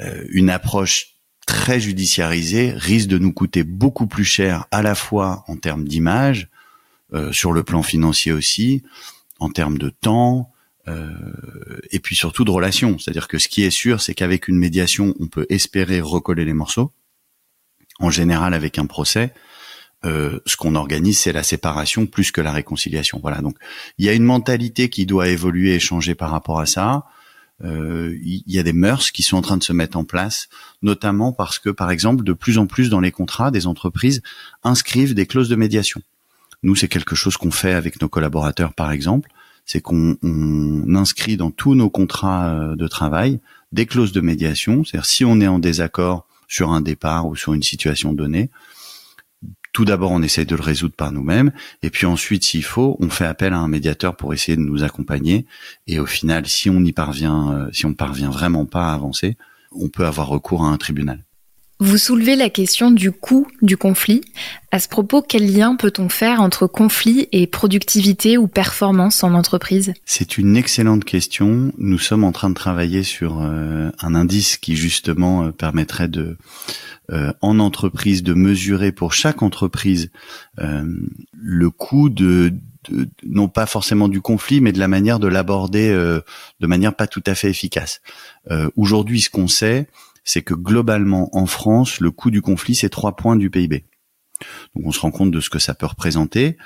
euh, 0.00 0.24
une 0.30 0.50
approche 0.50 1.20
très 1.46 1.78
judiciarisée 1.78 2.72
risque 2.74 3.06
de 3.06 3.18
nous 3.18 3.32
coûter 3.32 3.62
beaucoup 3.62 4.08
plus 4.08 4.24
cher 4.24 4.66
à 4.72 4.82
la 4.82 4.96
fois 4.96 5.44
en 5.46 5.54
termes 5.54 5.86
d'image 5.86 6.48
euh, 7.12 7.30
sur 7.30 7.52
le 7.52 7.62
plan 7.62 7.84
financier 7.84 8.32
aussi 8.32 8.82
en 9.44 9.50
termes 9.50 9.78
de 9.78 9.90
temps 9.90 10.50
euh, 10.88 11.12
et 11.90 12.00
puis 12.00 12.16
surtout 12.16 12.44
de 12.44 12.50
relations 12.50 12.98
c'est-à-dire 12.98 13.28
que 13.28 13.38
ce 13.38 13.48
qui 13.48 13.62
est 13.62 13.70
sûr 13.70 14.00
c'est 14.00 14.14
qu'avec 14.14 14.48
une 14.48 14.58
médiation 14.58 15.14
on 15.20 15.28
peut 15.28 15.46
espérer 15.48 16.00
recoller 16.00 16.44
les 16.44 16.54
morceaux 16.54 16.92
en 18.00 18.10
général 18.10 18.54
avec 18.54 18.78
un 18.78 18.86
procès 18.86 19.32
euh, 20.04 20.38
ce 20.44 20.56
qu'on 20.56 20.74
organise, 20.74 21.18
c'est 21.18 21.32
la 21.32 21.42
séparation 21.42 22.06
plus 22.06 22.30
que 22.30 22.40
la 22.40 22.52
réconciliation. 22.52 23.20
Voilà. 23.22 23.40
Donc, 23.40 23.56
il 23.98 24.04
y 24.04 24.08
a 24.08 24.12
une 24.12 24.24
mentalité 24.24 24.90
qui 24.90 25.06
doit 25.06 25.28
évoluer 25.28 25.74
et 25.74 25.80
changer 25.80 26.14
par 26.14 26.30
rapport 26.30 26.60
à 26.60 26.66
ça. 26.66 27.04
Euh, 27.62 28.14
il 28.22 28.42
y 28.46 28.58
a 28.58 28.62
des 28.62 28.72
mœurs 28.72 29.12
qui 29.12 29.22
sont 29.22 29.36
en 29.36 29.42
train 29.42 29.56
de 29.56 29.62
se 29.62 29.72
mettre 29.72 29.96
en 29.96 30.04
place, 30.04 30.48
notamment 30.82 31.32
parce 31.32 31.58
que, 31.58 31.70
par 31.70 31.90
exemple, 31.90 32.22
de 32.22 32.32
plus 32.32 32.58
en 32.58 32.66
plus 32.66 32.90
dans 32.90 33.00
les 33.00 33.12
contrats, 33.12 33.50
des 33.50 33.66
entreprises 33.66 34.20
inscrivent 34.62 35.14
des 35.14 35.26
clauses 35.26 35.48
de 35.48 35.56
médiation. 35.56 36.02
Nous, 36.62 36.74
c'est 36.74 36.88
quelque 36.88 37.14
chose 37.14 37.36
qu'on 37.36 37.50
fait 37.50 37.72
avec 37.72 38.00
nos 38.02 38.08
collaborateurs, 38.08 38.74
par 38.74 38.90
exemple, 38.90 39.30
c'est 39.64 39.80
qu'on 39.80 40.16
inscrit 40.94 41.36
dans 41.36 41.50
tous 41.50 41.74
nos 41.74 41.90
contrats 41.90 42.48
euh, 42.48 42.76
de 42.76 42.86
travail 42.86 43.40
des 43.72 43.86
clauses 43.86 44.12
de 44.12 44.20
médiation. 44.20 44.84
C'est-à-dire, 44.84 45.06
si 45.06 45.24
on 45.24 45.40
est 45.40 45.48
en 45.48 45.58
désaccord 45.58 46.26
sur 46.48 46.70
un 46.70 46.80
départ 46.80 47.26
ou 47.26 47.34
sur 47.34 47.54
une 47.54 47.62
situation 47.62 48.12
donnée, 48.12 48.50
tout 49.72 49.84
d'abord, 49.84 50.12
on 50.12 50.22
essaye 50.22 50.46
de 50.46 50.54
le 50.54 50.62
résoudre 50.62 50.94
par 50.94 51.10
nous-mêmes, 51.10 51.50
et 51.82 51.90
puis 51.90 52.06
ensuite, 52.06 52.44
s'il 52.44 52.62
faut, 52.62 52.96
on 53.00 53.10
fait 53.10 53.26
appel 53.26 53.52
à 53.52 53.58
un 53.58 53.66
médiateur 53.66 54.14
pour 54.14 54.32
essayer 54.32 54.56
de 54.56 54.62
nous 54.62 54.84
accompagner. 54.84 55.46
Et 55.88 55.98
au 55.98 56.06
final, 56.06 56.46
si 56.46 56.70
on 56.70 56.80
y 56.84 56.92
parvient, 56.92 57.52
euh, 57.52 57.68
si 57.72 57.84
on 57.84 57.92
parvient 57.92 58.30
vraiment 58.30 58.66
pas 58.66 58.92
à 58.92 58.94
avancer, 58.94 59.36
on 59.72 59.88
peut 59.88 60.06
avoir 60.06 60.28
recours 60.28 60.64
à 60.64 60.68
un 60.68 60.76
tribunal. 60.76 61.24
Vous 61.80 61.98
soulevez 61.98 62.36
la 62.36 62.50
question 62.50 62.90
du 62.90 63.10
coût 63.10 63.48
du 63.60 63.76
conflit. 63.76 64.22
À 64.70 64.78
ce 64.78 64.88
propos, 64.88 65.22
quel 65.22 65.52
lien 65.52 65.76
peut-on 65.76 66.08
faire 66.08 66.40
entre 66.40 66.66
conflit 66.66 67.28
et 67.32 67.46
productivité 67.46 68.38
ou 68.38 68.46
performance 68.46 69.24
en 69.24 69.34
entreprise? 69.34 69.92
C'est 70.04 70.38
une 70.38 70.56
excellente 70.56 71.04
question. 71.04 71.72
Nous 71.78 71.98
sommes 71.98 72.24
en 72.24 72.32
train 72.32 72.48
de 72.48 72.54
travailler 72.54 73.02
sur 73.02 73.42
euh, 73.42 73.90
un 74.00 74.14
indice 74.14 74.56
qui 74.56 74.76
justement 74.76 75.44
euh, 75.44 75.50
permettrait 75.50 76.08
de 76.08 76.36
euh, 77.12 77.34
en 77.42 77.58
entreprise 77.58 78.22
de 78.22 78.32
mesurer 78.32 78.90
pour 78.90 79.12
chaque 79.12 79.42
entreprise 79.42 80.10
euh, 80.60 80.86
le 81.34 81.68
coût 81.68 82.08
de, 82.08 82.54
non 83.26 83.48
pas 83.48 83.66
forcément 83.66 84.08
du 84.08 84.22
conflit, 84.22 84.62
mais 84.62 84.72
de 84.72 84.78
la 84.78 84.88
manière 84.88 85.18
de 85.18 85.28
l'aborder 85.28 85.90
euh, 85.90 86.22
de 86.60 86.66
manière 86.66 86.96
pas 86.96 87.06
tout 87.06 87.22
à 87.26 87.34
fait 87.34 87.50
efficace. 87.50 88.00
Aujourd'hui, 88.74 89.20
ce 89.20 89.28
qu'on 89.28 89.48
sait, 89.48 89.86
c'est 90.24 90.42
que 90.42 90.54
globalement 90.54 91.28
en 91.36 91.46
France, 91.46 92.00
le 92.00 92.10
coût 92.10 92.30
du 92.30 92.42
conflit 92.42 92.74
c'est 92.74 92.88
trois 92.88 93.16
points 93.16 93.36
du 93.36 93.50
PIB. 93.50 93.84
Donc 94.74 94.86
on 94.86 94.92
se 94.92 95.00
rend 95.00 95.10
compte 95.10 95.30
de 95.30 95.40
ce 95.40 95.50
que 95.50 95.58
ça 95.58 95.74
peut 95.74 95.86
représenter. 95.86 96.56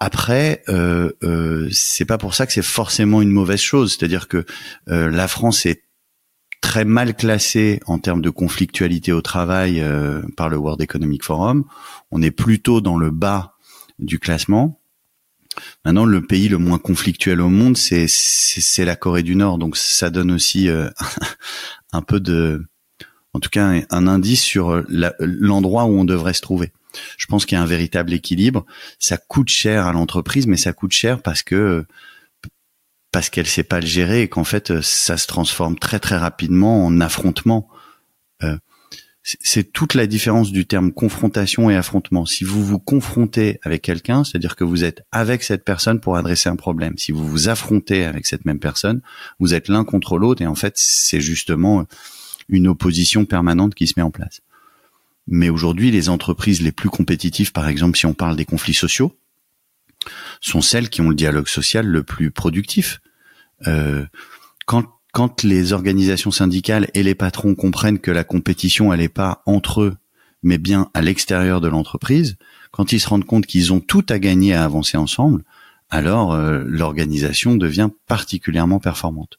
Après, 0.00 0.64
euh, 0.68 1.12
euh, 1.22 1.68
c'est 1.70 2.04
pas 2.04 2.18
pour 2.18 2.34
ça 2.34 2.46
que 2.46 2.52
c'est 2.52 2.62
forcément 2.62 3.22
une 3.22 3.30
mauvaise 3.30 3.60
chose. 3.60 3.96
C'est-à-dire 3.96 4.26
que 4.26 4.44
la 4.88 5.28
France 5.28 5.64
est 5.64 5.84
très 6.62 6.84
mal 6.86 7.14
classé 7.14 7.80
en 7.86 7.98
termes 7.98 8.22
de 8.22 8.30
conflictualité 8.30 9.12
au 9.12 9.20
travail 9.20 9.80
euh, 9.80 10.22
par 10.36 10.48
le 10.48 10.56
World 10.56 10.80
Economic 10.80 11.22
Forum. 11.22 11.64
On 12.10 12.22
est 12.22 12.30
plutôt 12.30 12.80
dans 12.80 12.96
le 12.96 13.10
bas 13.10 13.56
du 13.98 14.18
classement. 14.18 14.80
Maintenant, 15.84 16.04
le 16.04 16.22
pays 16.22 16.48
le 16.48 16.58
moins 16.58 16.78
conflictuel 16.78 17.40
au 17.40 17.48
monde, 17.48 17.76
c'est 17.76 18.06
c'est 18.08 18.84
la 18.84 18.96
Corée 18.96 19.22
du 19.22 19.36
Nord. 19.36 19.58
Donc, 19.58 19.76
ça 19.76 20.10
donne 20.10 20.30
aussi 20.30 20.68
euh, 20.68 20.88
un 21.92 22.02
peu 22.02 22.20
de, 22.20 22.64
en 23.34 23.40
tout 23.40 23.50
cas, 23.50 23.72
un, 23.90 24.06
indice 24.06 24.42
sur 24.42 24.82
l'endroit 25.18 25.84
où 25.84 25.98
on 25.98 26.04
devrait 26.04 26.34
se 26.34 26.42
trouver. 26.42 26.72
Je 27.16 27.26
pense 27.26 27.46
qu'il 27.46 27.56
y 27.56 27.58
a 27.58 27.62
un 27.62 27.66
véritable 27.66 28.12
équilibre. 28.12 28.66
Ça 28.98 29.16
coûte 29.16 29.48
cher 29.48 29.86
à 29.86 29.92
l'entreprise, 29.92 30.46
mais 30.46 30.56
ça 30.56 30.72
coûte 30.72 30.92
cher 30.92 31.22
parce 31.22 31.42
que 31.42 31.84
parce 33.10 33.28
qu'elle 33.28 33.46
sait 33.46 33.62
pas 33.62 33.80
le 33.80 33.86
gérer 33.86 34.22
et 34.22 34.28
qu'en 34.28 34.44
fait 34.44 34.70
euh, 34.70 34.80
ça 34.80 35.18
se 35.18 35.26
transforme 35.26 35.78
très 35.78 36.00
très 36.00 36.16
rapidement 36.16 36.84
en 36.84 37.00
affrontement. 37.00 37.68
Euh, 38.42 38.56
c'est 39.22 39.72
toute 39.72 39.94
la 39.94 40.08
différence 40.08 40.50
du 40.50 40.66
terme 40.66 40.92
confrontation 40.92 41.70
et 41.70 41.76
affrontement. 41.76 42.26
Si 42.26 42.42
vous 42.42 42.64
vous 42.64 42.80
confrontez 42.80 43.60
avec 43.62 43.82
quelqu'un, 43.82 44.24
c'est-à-dire 44.24 44.56
que 44.56 44.64
vous 44.64 44.82
êtes 44.82 45.02
avec 45.12 45.44
cette 45.44 45.64
personne 45.64 46.00
pour 46.00 46.16
adresser 46.16 46.48
un 46.48 46.56
problème. 46.56 46.98
Si 46.98 47.12
vous 47.12 47.26
vous 47.26 47.48
affrontez 47.48 48.04
avec 48.04 48.26
cette 48.26 48.44
même 48.44 48.58
personne, 48.58 49.00
vous 49.38 49.54
êtes 49.54 49.68
l'un 49.68 49.84
contre 49.84 50.18
l'autre 50.18 50.42
et 50.42 50.46
en 50.46 50.56
fait 50.56 50.74
c'est 50.76 51.20
justement 51.20 51.86
une 52.48 52.66
opposition 52.66 53.24
permanente 53.24 53.74
qui 53.74 53.86
se 53.86 53.94
met 53.96 54.02
en 54.02 54.10
place. 54.10 54.42
Mais 55.28 55.50
aujourd'hui, 55.50 55.92
les 55.92 56.08
entreprises 56.08 56.60
les 56.60 56.72
plus 56.72 56.90
compétitives, 56.90 57.52
par 57.52 57.68
exemple, 57.68 57.96
si 57.96 58.06
on 58.06 58.14
parle 58.14 58.34
des 58.34 58.44
conflits 58.44 58.74
sociaux, 58.74 59.16
sont 60.40 60.60
celles 60.60 60.90
qui 60.90 61.00
ont 61.00 61.10
le 61.10 61.14
dialogue 61.14 61.46
social 61.46 61.86
le 61.86 62.02
plus 62.02 62.32
productif. 62.32 63.00
Euh, 63.68 64.04
quand 64.66 64.84
quand 65.12 65.42
les 65.42 65.72
organisations 65.72 66.30
syndicales 66.30 66.88
et 66.94 67.02
les 67.02 67.14
patrons 67.14 67.54
comprennent 67.54 67.98
que 67.98 68.10
la 68.10 68.24
compétition 68.24 68.92
elle 68.92 69.00
est 69.00 69.08
pas 69.08 69.42
entre 69.46 69.82
eux 69.82 69.96
mais 70.42 70.58
bien 70.58 70.90
à 70.92 71.02
l'extérieur 71.02 71.60
de 71.60 71.68
l'entreprise, 71.68 72.36
quand 72.72 72.92
ils 72.92 73.00
se 73.00 73.08
rendent 73.08 73.24
compte 73.24 73.46
qu'ils 73.46 73.72
ont 73.72 73.80
tout 73.80 74.04
à 74.08 74.18
gagner 74.18 74.54
à 74.54 74.64
avancer 74.64 74.96
ensemble, 74.96 75.44
alors 75.88 76.32
euh, 76.32 76.64
l'organisation 76.66 77.54
devient 77.54 77.90
particulièrement 78.08 78.80
performante. 78.80 79.38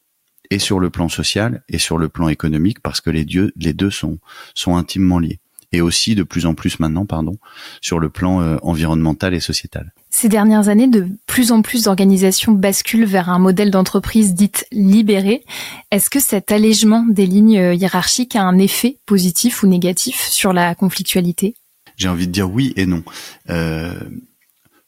Et 0.50 0.58
sur 0.58 0.80
le 0.80 0.90
plan 0.90 1.08
social 1.08 1.62
et 1.68 1.78
sur 1.78 1.98
le 1.98 2.08
plan 2.08 2.28
économique 2.28 2.80
parce 2.80 3.00
que 3.00 3.10
les, 3.10 3.24
deux 3.24 3.90
sont 3.90 4.18
intimement 4.66 5.18
liés 5.18 5.40
et 5.74 5.80
aussi 5.80 6.14
de 6.14 6.22
plus 6.22 6.46
en 6.46 6.54
plus 6.54 6.78
maintenant, 6.78 7.04
pardon, 7.04 7.36
sur 7.80 7.98
le 7.98 8.08
plan 8.08 8.40
euh, 8.40 8.56
environnemental 8.62 9.34
et 9.34 9.40
sociétal. 9.40 9.92
Ces 10.08 10.28
dernières 10.28 10.68
années, 10.68 10.86
de 10.86 11.08
plus 11.26 11.50
en 11.50 11.62
plus 11.62 11.84
d'organisations 11.84 12.52
basculent 12.52 13.06
vers 13.06 13.28
un 13.28 13.40
modèle 13.40 13.72
d'entreprise 13.72 14.34
dite 14.34 14.66
libérée. 14.70 15.44
Est-ce 15.90 16.10
que 16.10 16.20
cet 16.20 16.52
allègement 16.52 17.04
des 17.08 17.26
lignes 17.26 17.58
euh, 17.58 17.74
hiérarchiques 17.74 18.36
a 18.36 18.42
un 18.42 18.58
effet 18.58 18.98
positif 19.04 19.64
ou 19.64 19.66
négatif 19.66 20.28
sur 20.28 20.52
la 20.52 20.76
conflictualité? 20.76 21.56
J'ai 21.96 22.08
envie 22.08 22.28
de 22.28 22.32
dire 22.32 22.50
oui 22.50 22.72
et 22.76 22.86
non. 22.86 23.02
Euh, 23.50 23.98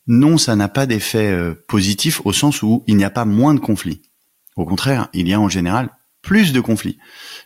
non, 0.07 0.38
ça 0.38 0.55
n'a 0.55 0.68
pas 0.68 0.87
d'effet 0.87 1.37
positif 1.66 2.20
au 2.25 2.33
sens 2.33 2.62
où 2.62 2.85
il 2.87 2.96
n'y 2.96 3.03
a 3.03 3.11
pas 3.11 3.25
moins 3.25 3.55
de 3.55 3.59
conflits. 3.59 4.03
Au 4.55 4.64
contraire, 4.64 5.09
il 5.12 5.27
y 5.27 5.35
a 5.35 5.40
en 5.40 5.49
général 5.49 5.90
plus 6.27 6.53
de 6.53 6.61
conflits. 6.61 6.99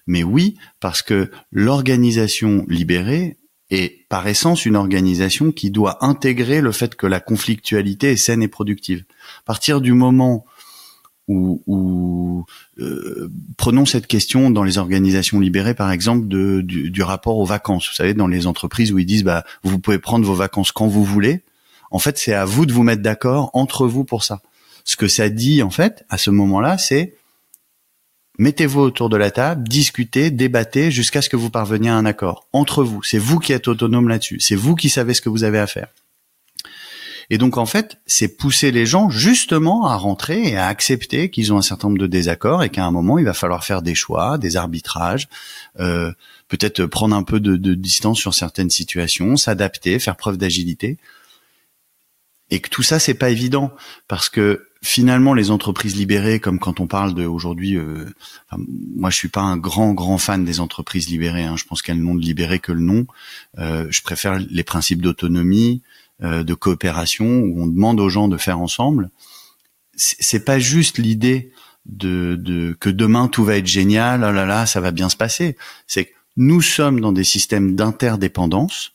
Mais 0.07 0.25
oui, 0.25 0.57
parce 0.81 1.03
que 1.03 1.31
l'organisation 1.53 2.64
libérée 2.66 3.37
est 3.69 4.09
par 4.09 4.27
essence 4.27 4.64
une 4.64 4.75
organisation 4.75 5.53
qui 5.53 5.71
doit 5.71 6.03
intégrer 6.05 6.62
le 6.62 6.73
fait 6.73 6.95
que 6.95 7.07
la 7.07 7.21
conflictualité 7.21 8.12
est 8.12 8.16
saine 8.16 8.43
et 8.43 8.49
productive. 8.49 9.05
À 9.40 9.45
partir 9.45 9.83
du 9.83 9.93
moment 9.93 10.47
où, 11.29 12.45
euh, 12.81 13.31
prenons 13.57 13.85
cette 13.85 14.09
question 14.09 14.51
dans 14.51 14.64
les 14.64 14.79
organisations 14.79 15.38
libérées, 15.38 15.75
par 15.75 15.93
exemple, 15.93 16.27
du, 16.27 17.03
rapport 17.03 17.37
aux 17.37 17.45
vacances. 17.45 17.87
Vous 17.88 17.95
savez, 17.95 18.14
dans 18.14 18.27
les 18.27 18.49
entreprises 18.49 18.93
où 18.93 18.99
ils 18.99 19.07
disent, 19.07 19.23
bah, 19.23 19.45
vous 19.62 19.79
pouvez 19.79 19.99
prendre 19.99 20.27
vos 20.27 20.35
vacances 20.35 20.73
quand 20.73 20.88
vous 20.88 21.05
voulez. 21.05 21.45
En 21.93 22.01
fait, 22.01 22.19
c'est 22.19 22.33
à 22.33 22.47
vous 22.47 22.66
de 22.66 22.73
vous 22.73 22.83
mettre 22.83 23.03
d'accord 23.03 23.51
entre 23.53 23.87
vous 23.87 24.05
pour 24.05 24.25
ça. 24.25 24.40
Ce 24.85 24.97
que 24.97 25.07
ça 25.07 25.29
dit, 25.29 25.62
en 25.62 25.71
fait, 25.71 26.05
à 26.09 26.19
ce 26.19 26.31
moment-là, 26.31 26.79
c'est 26.79 27.14
Mettez-vous 28.40 28.81
autour 28.81 29.11
de 29.11 29.18
la 29.18 29.31
table, 29.31 29.68
discutez, 29.68 30.31
débattez 30.31 30.90
jusqu'à 30.90 31.20
ce 31.20 31.29
que 31.29 31.37
vous 31.37 31.50
parveniez 31.50 31.90
à 31.90 31.94
un 31.94 32.07
accord 32.07 32.48
entre 32.55 32.83
vous. 32.83 33.03
C'est 33.03 33.18
vous 33.18 33.38
qui 33.38 33.53
êtes 33.53 33.68
autonome 33.68 34.09
là-dessus. 34.09 34.40
C'est 34.40 34.55
vous 34.55 34.76
qui 34.76 34.88
savez 34.88 35.12
ce 35.12 35.20
que 35.20 35.29
vous 35.29 35.44
avez 35.44 35.59
à 35.59 35.66
faire. 35.66 35.88
Et 37.29 37.37
donc 37.37 37.59
en 37.59 37.66
fait, 37.66 37.98
c'est 38.07 38.29
pousser 38.38 38.70
les 38.70 38.87
gens 38.87 39.11
justement 39.11 39.88
à 39.88 39.96
rentrer 39.96 40.48
et 40.48 40.57
à 40.57 40.68
accepter 40.68 41.29
qu'ils 41.29 41.53
ont 41.53 41.59
un 41.59 41.62
certain 41.62 41.88
nombre 41.88 42.00
de 42.00 42.07
désaccords 42.07 42.62
et 42.62 42.70
qu'à 42.70 42.83
un 42.83 42.90
moment 42.90 43.18
il 43.18 43.26
va 43.26 43.35
falloir 43.35 43.62
faire 43.62 43.83
des 43.83 43.94
choix, 43.94 44.38
des 44.38 44.57
arbitrages, 44.57 45.29
euh, 45.79 46.11
peut-être 46.48 46.87
prendre 46.87 47.14
un 47.14 47.24
peu 47.24 47.40
de, 47.40 47.57
de, 47.57 47.74
distance 47.74 48.18
sur 48.18 48.33
certaines 48.33 48.70
situations, 48.70 49.37
s'adapter, 49.37 49.98
faire 49.98 50.16
preuve 50.16 50.38
d'agilité. 50.38 50.96
Et 52.48 52.61
que 52.61 52.70
tout 52.70 52.83
ça 52.83 52.98
c'est 52.98 53.12
pas 53.12 53.29
évident 53.29 53.70
parce 54.09 54.31
que 54.31 54.69
finalement 54.83 55.35
les 55.35 55.51
entreprises 55.51 55.97
libérées, 55.97 56.40
comme 56.40 56.59
quand 56.59 56.81
on 56.81 56.87
parle 56.87 57.14
de 57.14 57.25
aujourd'hui, 57.25 57.77
euh, 57.77 58.07
moi 58.97 59.11
je 59.11 59.16
suis 59.16 59.29
pas 59.29 59.43
un 59.43 59.57
grand 59.57 59.93
grand 59.93 60.19
fan 60.19 60.45
des 60.45 60.61
entreprises 60.61 61.09
libérées. 61.09 61.45
Hein, 61.45 61.57
je 61.57 61.64
pense 61.64 61.83
qu'elles 61.83 62.01
n'ont 62.01 62.14
de 62.14 62.23
libéré 62.23 62.59
que 62.59 62.73
le 62.73 62.81
nom. 62.81 63.07
Euh, 63.59 63.87
je 63.90 64.03
préfère 64.03 64.38
les 64.38 64.64
principes 64.64 65.03
d'autonomie, 65.03 65.83
euh, 66.23 66.43
de 66.43 66.55
coopération, 66.55 67.27
où 67.27 67.62
on 67.62 67.66
demande 67.66 68.01
aux 68.01 68.09
gens 68.09 68.29
de 68.29 68.38
faire 68.38 68.59
ensemble. 68.59 69.11
C'est 69.97 70.47
pas 70.47 70.59
juste 70.59 70.97
l'idée 70.97 71.53
de, 71.85 72.37
de, 72.40 72.75
que 72.81 72.88
demain 72.88 73.29
tout 73.29 73.45
va 73.45 73.57
être 73.57 73.66
génial, 73.66 74.25
oh 74.25 74.33
là 74.33 74.47
là, 74.47 74.64
ça 74.64 74.81
va 74.81 74.93
bien 74.93 75.11
se 75.11 75.16
passer. 75.16 75.59
C'est 75.87 76.07
que 76.07 76.14
nous 76.38 76.62
sommes 76.62 77.01
dans 77.01 77.12
des 77.12 77.25
systèmes 77.25 77.77
d'interdépendance, 77.77 78.93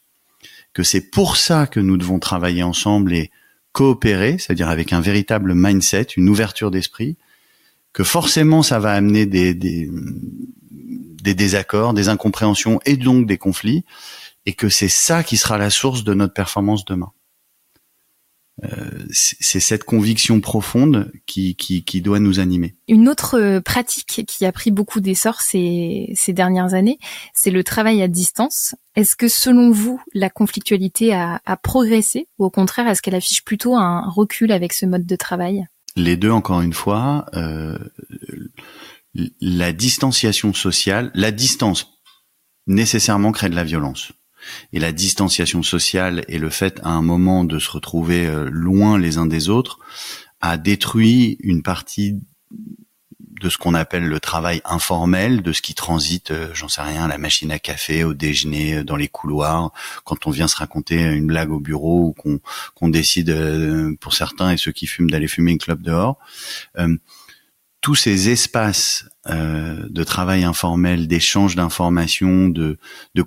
que 0.74 0.82
c'est 0.82 1.12
pour 1.12 1.38
ça 1.38 1.68
que 1.68 1.80
nous 1.80 1.98
devons 1.98 2.18
travailler 2.18 2.64
ensemble 2.64 3.14
et 3.14 3.30
coopérer, 3.76 4.38
c'est-à-dire 4.38 4.70
avec 4.70 4.94
un 4.94 5.02
véritable 5.02 5.54
mindset, 5.54 6.08
une 6.16 6.30
ouverture 6.30 6.72
d'esprit, 6.72 7.18
que 7.92 8.06
forcément 8.06 8.64
ça 8.64 8.80
va 8.80 8.94
amener 8.94 9.26
des, 9.26 9.54
des, 9.54 9.92
des 10.72 11.34
désaccords, 11.34 11.94
des 11.94 12.08
incompréhensions 12.08 12.80
et 12.86 12.96
donc 12.96 13.28
des 13.28 13.38
conflits, 13.38 13.84
et 14.46 14.54
que 14.54 14.70
c'est 14.70 14.88
ça 14.88 15.24
qui 15.24 15.36
sera 15.36 15.58
la 15.58 15.70
source 15.70 16.06
de 16.06 16.14
notre 16.14 16.34
performance 16.34 16.86
demain. 16.86 17.12
C'est 19.12 19.60
cette 19.60 19.84
conviction 19.84 20.40
profonde 20.40 21.12
qui, 21.26 21.56
qui, 21.56 21.84
qui, 21.84 22.02
doit 22.02 22.20
nous 22.20 22.40
animer. 22.40 22.76
Une 22.88 23.10
autre 23.10 23.38
euh, 23.38 23.60
pratique 23.60 24.24
qui 24.26 24.46
a 24.46 24.52
pris 24.54 24.72
beaucoup 24.72 25.02
d'essor 25.02 25.42
ces, 25.42 26.12
ces 26.16 26.32
dernières 26.32 26.74
années, 26.74 26.98
c'est 27.34 27.52
le 27.52 27.66
travail 27.66 28.02
à 28.02 28.08
distance. 28.08 28.76
Est-ce 28.96 29.18
que 29.18 29.28
selon 29.28 29.72
vous, 29.72 30.02
la 30.14 30.30
conflictualité 30.30 31.14
a, 31.14 31.42
a 31.46 31.58
progressé 31.58 32.28
ou 32.40 32.46
au 32.46 32.50
contraire, 32.50 32.88
est-ce 32.88 33.02
qu'elle 33.02 33.16
affiche 33.16 33.44
plutôt 33.44 33.76
un 33.76 34.10
recul 34.10 34.54
avec 34.54 34.72
ce 34.72 34.86
mode 34.86 35.06
de 35.06 35.16
travail? 35.18 35.66
Les 35.98 36.16
deux, 36.16 36.32
encore 36.32 36.62
une 36.62 36.74
fois, 36.74 37.26
euh, 37.34 37.78
la 39.42 39.74
distanciation 39.74 40.54
sociale, 40.54 41.12
la 41.14 41.32
distance 41.32 41.88
nécessairement 42.68 43.32
crée 43.32 43.50
de 43.50 43.56
la 43.56 43.64
violence. 43.64 44.12
Et 44.74 44.80
la 44.80 44.92
distanciation 44.92 45.64
sociale 45.64 46.26
et 46.28 46.40
le 46.40 46.50
fait 46.50 46.80
à 46.84 46.90
un 46.90 47.02
moment 47.02 47.44
de 47.44 47.60
se 47.60 47.72
retrouver 47.72 48.26
euh, 48.26 48.50
loin 48.50 48.98
les 48.98 49.18
uns 49.18 49.26
des 49.26 49.50
autres 49.50 49.80
a 50.42 50.58
détruit 50.58 51.38
une 51.42 51.64
partie 51.64 52.20
de 53.42 53.50
ce 53.50 53.58
qu'on 53.58 53.74
appelle 53.74 54.06
le 54.06 54.20
travail 54.20 54.62
informel, 54.64 55.42
de 55.42 55.52
ce 55.52 55.62
qui 55.62 55.76
transite, 55.76 56.32
euh, 56.32 56.50
j'en 56.54 56.70
sais 56.70 56.82
rien, 56.82 57.06
à 57.06 57.08
la 57.08 57.18
machine 57.18 57.52
à 57.52 57.60
café, 57.60 58.04
au 58.04 58.14
déjeuner, 58.14 58.76
euh, 58.76 58.84
dans 58.84 58.96
les 58.96 59.08
couloirs, 59.08 59.72
quand 60.04 60.26
on 60.26 60.32
vient 60.32 60.48
se 60.48 60.56
raconter 60.56 61.02
une 61.02 61.28
blague 61.28 61.52
au 61.52 61.60
bureau 61.60 62.16
ou 62.18 62.40
qu'on 62.76 62.90
décide, 62.90 63.36
pour 64.00 64.14
certains 64.14 64.52
et 64.52 64.58
ceux 64.58 64.72
qui 64.72 64.88
fument, 64.88 65.10
d'aller 65.10 65.28
fumer 65.28 65.52
une 65.52 65.58
clope 65.58 65.82
dehors. 65.82 66.18
tous 67.82 67.96
ces 67.96 68.30
espaces 68.30 69.06
de 69.28 70.04
travail 70.04 70.44
informel, 70.44 71.08
d'échange 71.08 71.56
d'informations, 71.56 72.50
de, 72.50 72.78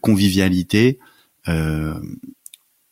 convivialité, 0.01 0.99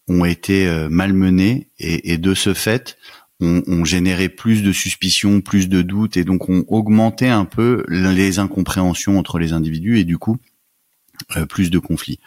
ont 0.08 0.24
été 0.24 0.66
euh, 0.66 0.88
malmenés 0.88 1.70
et, 1.78 2.18
de 2.18 2.34
ce 2.34 2.54
fait 2.54 2.96
ont, 3.40 3.84
généré 3.84 4.30
plus 4.30 4.62
de 4.62 4.72
suspicions, 4.72 5.42
plus 5.42 5.68
de 5.68 5.82
doutes 5.82 6.16
et 6.16 6.24
donc 6.24 6.48
ont 6.48 6.64
augmenté 6.68 7.28
un 7.28 7.44
peu 7.44 7.84
les 7.88 8.38
incompréhensions 8.38 9.18
entre 9.18 9.38
les 9.38 9.52
individus 9.52 9.98
et 9.98 10.04
du 10.04 10.16
coup 10.16 10.38
euh, 11.36 11.44
plus 11.44 11.70
de 11.70 11.78
conflits. 11.78 12.18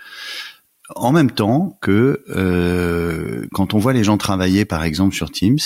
En 0.95 1.11
même 1.11 1.31
temps 1.31 1.77
que 1.81 2.23
euh, 2.29 3.47
quand 3.53 3.73
on 3.73 3.79
voit 3.79 3.93
les 3.93 4.03
gens 4.03 4.17
travailler 4.17 4.65
par 4.65 4.83
exemple 4.83 5.15
sur 5.15 5.31
Teams, 5.31 5.57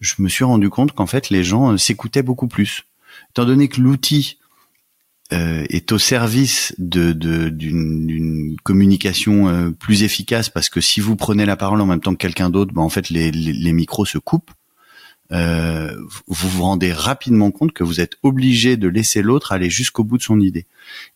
je 0.00 0.14
me 0.18 0.28
suis 0.28 0.44
rendu 0.44 0.68
compte 0.68 0.92
qu'en 0.92 1.06
fait 1.06 1.30
les 1.30 1.44
gens 1.44 1.76
s'écoutaient 1.78 2.22
beaucoup 2.22 2.48
plus. 2.48 2.84
Étant 3.30 3.46
donné 3.46 3.68
que 3.68 3.80
l'outil 3.80 4.38
euh, 5.34 5.64
est 5.68 5.90
au 5.90 5.98
service 5.98 6.72
d'une 6.78 8.56
communication 8.62 9.48
euh, 9.48 9.70
plus 9.70 10.04
efficace 10.04 10.48
parce 10.48 10.68
que 10.68 10.80
si 10.80 11.00
vous 11.00 11.16
prenez 11.16 11.44
la 11.44 11.56
parole 11.56 11.80
en 11.80 11.86
même 11.86 12.00
temps 12.00 12.12
que 12.12 12.18
quelqu'un 12.18 12.50
d'autre, 12.50 12.72
ben 12.72 12.82
en 12.82 12.88
fait 12.88 13.10
les, 13.10 13.32
les, 13.32 13.72
micros 13.72 14.04
se 14.04 14.18
coupent. 14.18 14.52
Euh, 15.32 15.92
vous 16.28 16.48
vous 16.48 16.62
rendez 16.62 16.92
rapidement 16.92 17.50
compte 17.50 17.72
que 17.72 17.82
vous 17.82 18.00
êtes 18.00 18.16
obligé 18.22 18.76
de 18.76 18.86
laisser 18.86 19.22
l'autre 19.22 19.50
aller 19.50 19.70
jusqu'au 19.70 20.04
bout 20.04 20.18
de 20.18 20.22
son 20.22 20.38
idée. 20.38 20.66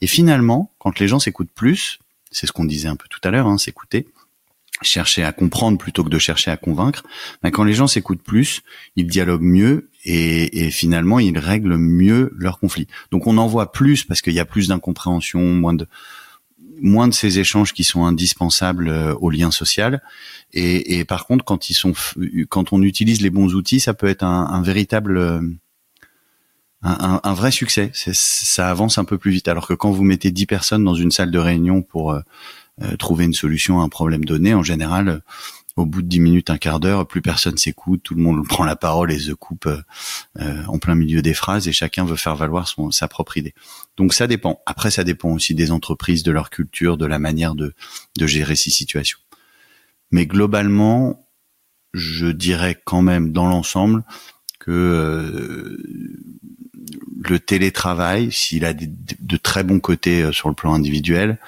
Et 0.01 0.09
finalement, 0.09 0.73
quand 0.79 0.99
les 0.99 1.07
gens 1.07 1.21
s'écoutent 1.21 1.53
plus, 1.55 2.01
c'est 2.33 2.47
ce 2.47 2.53
qu'on 2.53 2.65
disait 2.65 2.89
un 2.89 2.97
peu 2.97 3.07
tout 3.09 3.21
à 3.23 3.31
l'heure, 3.31 3.47
hein, 3.47 3.59
s'écouter, 3.59 4.09
chercher 4.83 5.25
à 5.25 5.33
comprendre 5.33 5.79
plutôt 5.79 6.05
que 6.05 6.09
de 6.09 6.19
chercher 6.19 6.51
à 6.51 6.57
convaincre, 6.57 7.03
ben 7.43 7.51
quand 7.51 7.65
les 7.65 7.75
gens 7.75 7.87
s'écoutent 7.87 8.23
plus, 8.23 8.63
ils 8.97 9.07
dialoguent 9.07 9.43
mieux 9.43 9.91
et, 10.05 10.67
et, 10.67 10.71
finalement 10.71 11.19
ils 11.19 11.39
règlent 11.39 11.77
mieux 11.77 12.33
leurs 12.37 12.61
conflits. 12.61 12.87
Donc 13.11 13.27
on 13.27 13.39
en 13.39 13.47
voit 13.47 13.73
plus 13.73 14.05
parce 14.05 14.23
qu'il 14.23 14.35
y 14.35 14.41
a 14.41 14.45
plus 14.45 14.69
d'incompréhension, 14.69 15.41
moins 15.41 15.75
de 15.75 15.87
moins 16.81 17.09
de 17.09 17.15
ces 17.15 17.39
échanges 17.39 17.73
qui 17.73 17.85
sont 17.85 18.05
indispensables 18.05 18.89
euh, 18.89 19.15
au 19.15 19.31
lien 19.31 19.51
social. 19.51 20.03
Et, 20.53 20.99
et, 20.99 21.05
par 21.05 21.27
contre, 21.27 21.45
quand 21.45 21.71
ils 21.71 21.75
sont, 21.75 21.93
quand 22.49 22.73
on 22.73 22.83
utilise 22.83 23.21
les 23.21 23.31
bons 23.31 23.55
outils, 23.55 23.81
ça 23.81 23.95
peut 23.95 24.07
être 24.07 24.23
un, 24.23 24.47
un 24.47 24.63
véritable 24.63 25.19
euh, 25.19 25.41
un, 26.83 27.21
un, 27.23 27.35
vrai 27.35 27.51
succès. 27.51 27.91
Ça 27.95 28.71
avance 28.71 28.99
un 28.99 29.05
peu 29.05 29.19
plus 29.19 29.33
vite. 29.33 29.49
Alors 29.49 29.67
que 29.67 29.75
quand 29.75 29.91
vous 29.91 30.05
mettez 30.05 30.31
10 30.31 30.47
personnes 30.47 30.85
dans 30.85 30.95
une 30.95 31.11
salle 31.11 31.31
de 31.31 31.39
réunion 31.39 31.83
pour 31.83 32.17
euh, 32.83 32.89
euh, 32.89 32.97
trouver 32.97 33.25
une 33.25 33.35
solution 33.35 33.81
à 33.81 33.85
un 33.85 33.89
problème 33.89 34.25
donné. 34.25 34.55
En 34.55 34.63
général, 34.63 35.09
euh, 35.09 35.19
au 35.77 35.87
bout 35.87 36.03
de 36.03 36.09
dix 36.09 36.21
minutes, 36.21 36.51
un 36.51 36.59
quart 36.59 36.81
d'heure, 36.81 37.07
plus 37.07 37.23
personne 37.23 37.57
s'écoute, 37.57 38.03
tout 38.03 38.15
le 38.15 38.23
monde 38.23 38.47
prend 38.49 38.65
la 38.65 38.77
parole 38.77 39.13
et 39.13 39.19
se 39.19 39.33
coupe 39.33 39.67
euh, 39.67 40.63
en 40.67 40.79
plein 40.79 40.95
milieu 40.95 41.23
des 41.23 41.35
phrases 41.35 41.69
et 41.69 41.73
chacun 41.73 42.05
veut 42.05 42.17
faire 42.17 42.37
valoir 42.37 42.69
son, 42.69 42.91
sa 42.91 43.09
propre 43.09 43.37
idée. 43.37 43.55
Donc 43.97 44.15
ça 44.15 44.27
dépend. 44.27 44.61
Après, 44.67 44.91
ça 44.91 45.05
dépend 45.05 45.31
aussi 45.31 45.55
des 45.55 45.71
entreprises, 45.71 46.23
de 46.23 46.33
leur 46.33 46.51
culture, 46.51 46.97
de 46.97 47.07
la 47.07 47.19
manière 47.19 47.55
de, 47.55 47.75
de 48.17 48.27
gérer 48.27 48.57
ces 48.57 48.71
situations. 48.71 49.19
Mais 50.11 50.27
globalement, 50.27 51.29
je 51.95 52.27
dirais 52.27 52.81
quand 52.85 53.03
même 53.03 53.33
dans 53.33 53.49
l'ensemble 53.49 54.05
que 54.59 55.79
le 57.21 57.39
télétravail, 57.39 58.33
s'il 58.33 58.65
a 58.65 58.73
de 58.73 59.37
très 59.37 59.65
bons 59.65 59.81
côtés 59.81 60.33
sur 60.33 60.49
le 60.49 60.55
plan 60.55 60.75
individuel, 60.75 61.39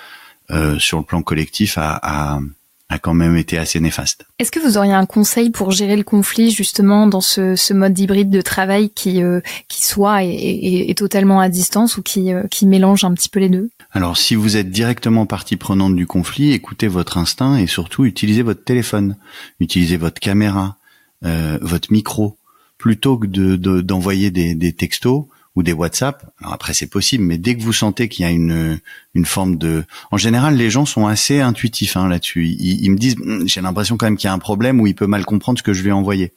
euh, 0.53 0.79
sur 0.79 0.99
le 0.99 1.05
plan 1.05 1.23
collectif 1.23 1.79
a, 1.79 1.99
a, 2.03 2.41
a, 2.89 2.99
quand 2.99 3.15
même 3.15 3.37
été 3.37 3.59
assez 3.59 3.81
néfaste. 3.81 4.27
Est-ce 4.39 4.51
que 4.51 4.61
vous 4.61 4.77
auriez 4.79 4.93
un 4.93 5.07
conseil 5.07 5.51
pour 5.51 5.71
gérer 5.71 5.97
le 5.97 6.03
conflit 6.03 6.51
justement 6.51 7.07
dans 7.07 7.21
ce, 7.21 7.57
ce 7.57 7.73
mode 7.75 7.99
hybride 7.99 8.31
de 8.31 8.41
travail 8.41 8.91
qui, 8.91 9.23
euh, 9.23 9.41
qui 9.69 9.83
soit 9.87 10.25
est, 10.25 10.91
est, 10.91 10.99
totalement 10.99 11.41
à 11.41 11.49
distance 11.49 11.97
ou 11.97 12.03
qui, 12.03 12.33
euh, 12.33 12.45
qui 12.51 12.67
mélange 12.67 13.05
un 13.05 13.15
petit 13.15 13.29
peu 13.29 13.41
les 13.41 13.49
deux? 13.49 13.71
Alors 13.93 14.17
si 14.17 14.35
vous 14.35 14.57
êtes 14.57 14.71
directement 14.71 15.27
partie 15.27 15.57
prenante 15.57 15.97
du 15.97 16.07
conflit, 16.07 16.53
écoutez 16.53 16.89
votre 16.89 17.19
instinct 17.19 17.57
et 17.57 17.67
surtout 17.67 18.05
utilisez 18.05 18.43
votre 18.43 18.65
téléphone, 18.65 19.17
utilisez 19.61 19.97
votre 19.97 20.21
caméra, 20.21 20.77
votre 21.23 21.93
micro, 21.93 22.39
plutôt 22.79 23.19
que 23.19 23.27
d'envoyer 23.27 24.31
de, 24.31 24.37
des, 24.37 24.55
des 24.55 24.73
textos 24.73 25.27
ou 25.57 25.63
des 25.63 25.73
WhatsApp. 25.73 26.33
Alors 26.41 26.55
après 26.55 26.75
c'est 26.75 26.87
possible, 26.87 27.25
mais 27.25 27.39
dès 27.39 27.57
que 27.57 27.63
vous 27.63 27.73
sentez 27.73 28.09
qu'il 28.09 28.25
y 28.25 28.29
a 28.29 28.31
une 28.31 28.79
une 29.15 29.25
forme 29.25 29.57
de, 29.57 29.85
en 30.11 30.17
général 30.17 30.57
les 30.57 30.71
gens 30.71 30.87
sont 30.87 31.07
assez 31.07 31.41
intuitifs 31.41 31.97
hein, 31.97 32.09
là-dessus. 32.09 32.47
Ils, 32.47 32.85
ils, 32.85 32.91
me 32.91 32.97
disent 32.97 33.17
hum, 33.21 33.49
j'ai 33.49 33.61
l'impression 33.61 33.97
quand 33.97 34.07
même 34.07 34.17
qu'il 34.17 34.29
y 34.29 34.31
a 34.31 34.35
un 34.35 34.39
problème 34.39 34.81
ou 34.81 34.87
il 34.87 34.95
peut 34.95 35.07
mal 35.07 35.25
comprendre 35.25 35.59
ce 35.59 35.63
que 35.63 35.73
je 35.73 35.87
ai 35.89 35.93
envoyé. 35.93 36.33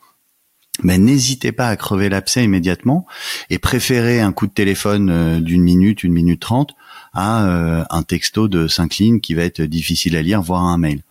Mais 0.81 0.97
n'hésitez 0.97 1.51
pas 1.51 1.67
à 1.67 1.75
crever 1.75 2.09
l'abcès 2.09 2.43
immédiatement 2.43 3.05
et 3.51 3.59
préférez 3.59 4.21
un 4.21 4.31
coup 4.31 4.47
de 4.47 4.51
téléphone 4.51 5.09
euh, 5.11 5.39
d'une 5.39 5.61
minute, 5.61 6.03
une 6.03 6.13
minute 6.13 6.39
trente 6.39 6.73
à 7.13 7.45
euh, 7.45 7.83
un 7.91 8.01
texto 8.01 8.47
de 8.47 8.67
cinq 8.67 8.97
lignes 8.97 9.19
qui 9.19 9.35
va 9.35 9.43
être 9.43 9.61
difficile 9.61 10.17
à 10.17 10.23
lire, 10.23 10.41
voire 10.41 10.63
un 10.63 10.79
mail. 10.79 11.03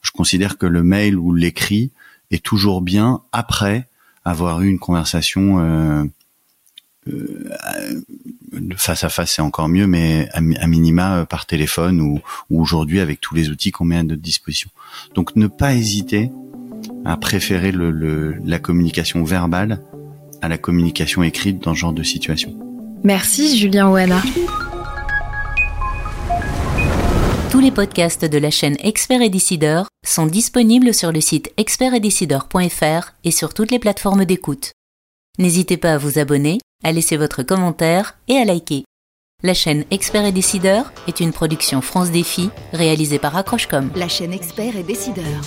Je 0.00 0.12
considère 0.12 0.56
que 0.56 0.64
le 0.64 0.82
mail 0.82 1.18
ou 1.18 1.34
l'écrit 1.34 1.92
est 2.30 2.42
toujours 2.42 2.80
bien 2.80 3.20
après 3.32 3.86
avoir 4.24 4.62
eu 4.62 4.68
une 4.68 4.78
conversation 4.78 5.58
euh, 5.60 6.04
face 8.76 9.04
à 9.04 9.08
face 9.08 9.32
c'est 9.32 9.42
encore 9.42 9.68
mieux, 9.68 9.86
mais 9.86 10.28
à, 10.32 10.40
minima 10.40 11.18
euh, 11.18 11.24
par 11.24 11.46
téléphone 11.46 12.00
ou, 12.00 12.20
aujourd'hui 12.50 13.00
avec 13.00 13.20
tous 13.20 13.34
les 13.34 13.50
outils 13.50 13.70
qu'on 13.70 13.84
met 13.84 13.96
à 13.96 14.02
notre 14.02 14.22
disposition. 14.22 14.70
Donc 15.14 15.36
ne 15.36 15.46
pas 15.46 15.74
hésiter 15.74 16.30
à 17.04 17.16
préférer 17.16 17.72
le, 17.72 18.36
la 18.44 18.58
communication 18.58 19.24
verbale 19.24 19.82
à 20.40 20.48
la 20.48 20.58
communication 20.58 21.22
écrite 21.22 21.62
dans 21.62 21.74
ce 21.74 21.80
genre 21.80 21.92
de 21.92 22.02
situation. 22.02 22.54
Merci 23.04 23.58
Julien 23.58 23.90
Ouana. 23.90 24.20
Tous 27.50 27.60
les 27.60 27.70
podcasts 27.70 28.24
de 28.24 28.38
la 28.38 28.50
chaîne 28.50 28.76
Expert 28.82 29.22
et 29.22 29.28
Décideur 29.28 29.88
sont 30.04 30.26
disponibles 30.26 30.94
sur 30.94 31.12
le 31.12 31.20
site 31.20 31.52
expertetdecideur.fr 31.58 33.12
et 33.24 33.30
sur 33.30 33.54
toutes 33.54 33.70
les 33.70 33.78
plateformes 33.78 34.24
d'écoute. 34.24 34.72
N'hésitez 35.38 35.76
pas 35.76 35.94
à 35.94 35.98
vous 35.98 36.18
abonner 36.18 36.58
à 36.82 36.92
laisser 36.92 37.16
votre 37.16 37.42
commentaire 37.42 38.16
et 38.28 38.36
à 38.36 38.44
liker. 38.44 38.84
La 39.42 39.54
chaîne 39.54 39.84
Expert 39.90 40.24
et 40.24 40.32
Décideur 40.32 40.92
est 41.08 41.18
une 41.18 41.32
production 41.32 41.80
France 41.80 42.10
Défi 42.12 42.50
réalisée 42.72 43.18
par 43.18 43.36
Accrochecom. 43.36 43.90
La 43.96 44.08
chaîne 44.08 44.32
Expert 44.32 44.76
et 44.76 44.84
Décideur. 44.84 45.42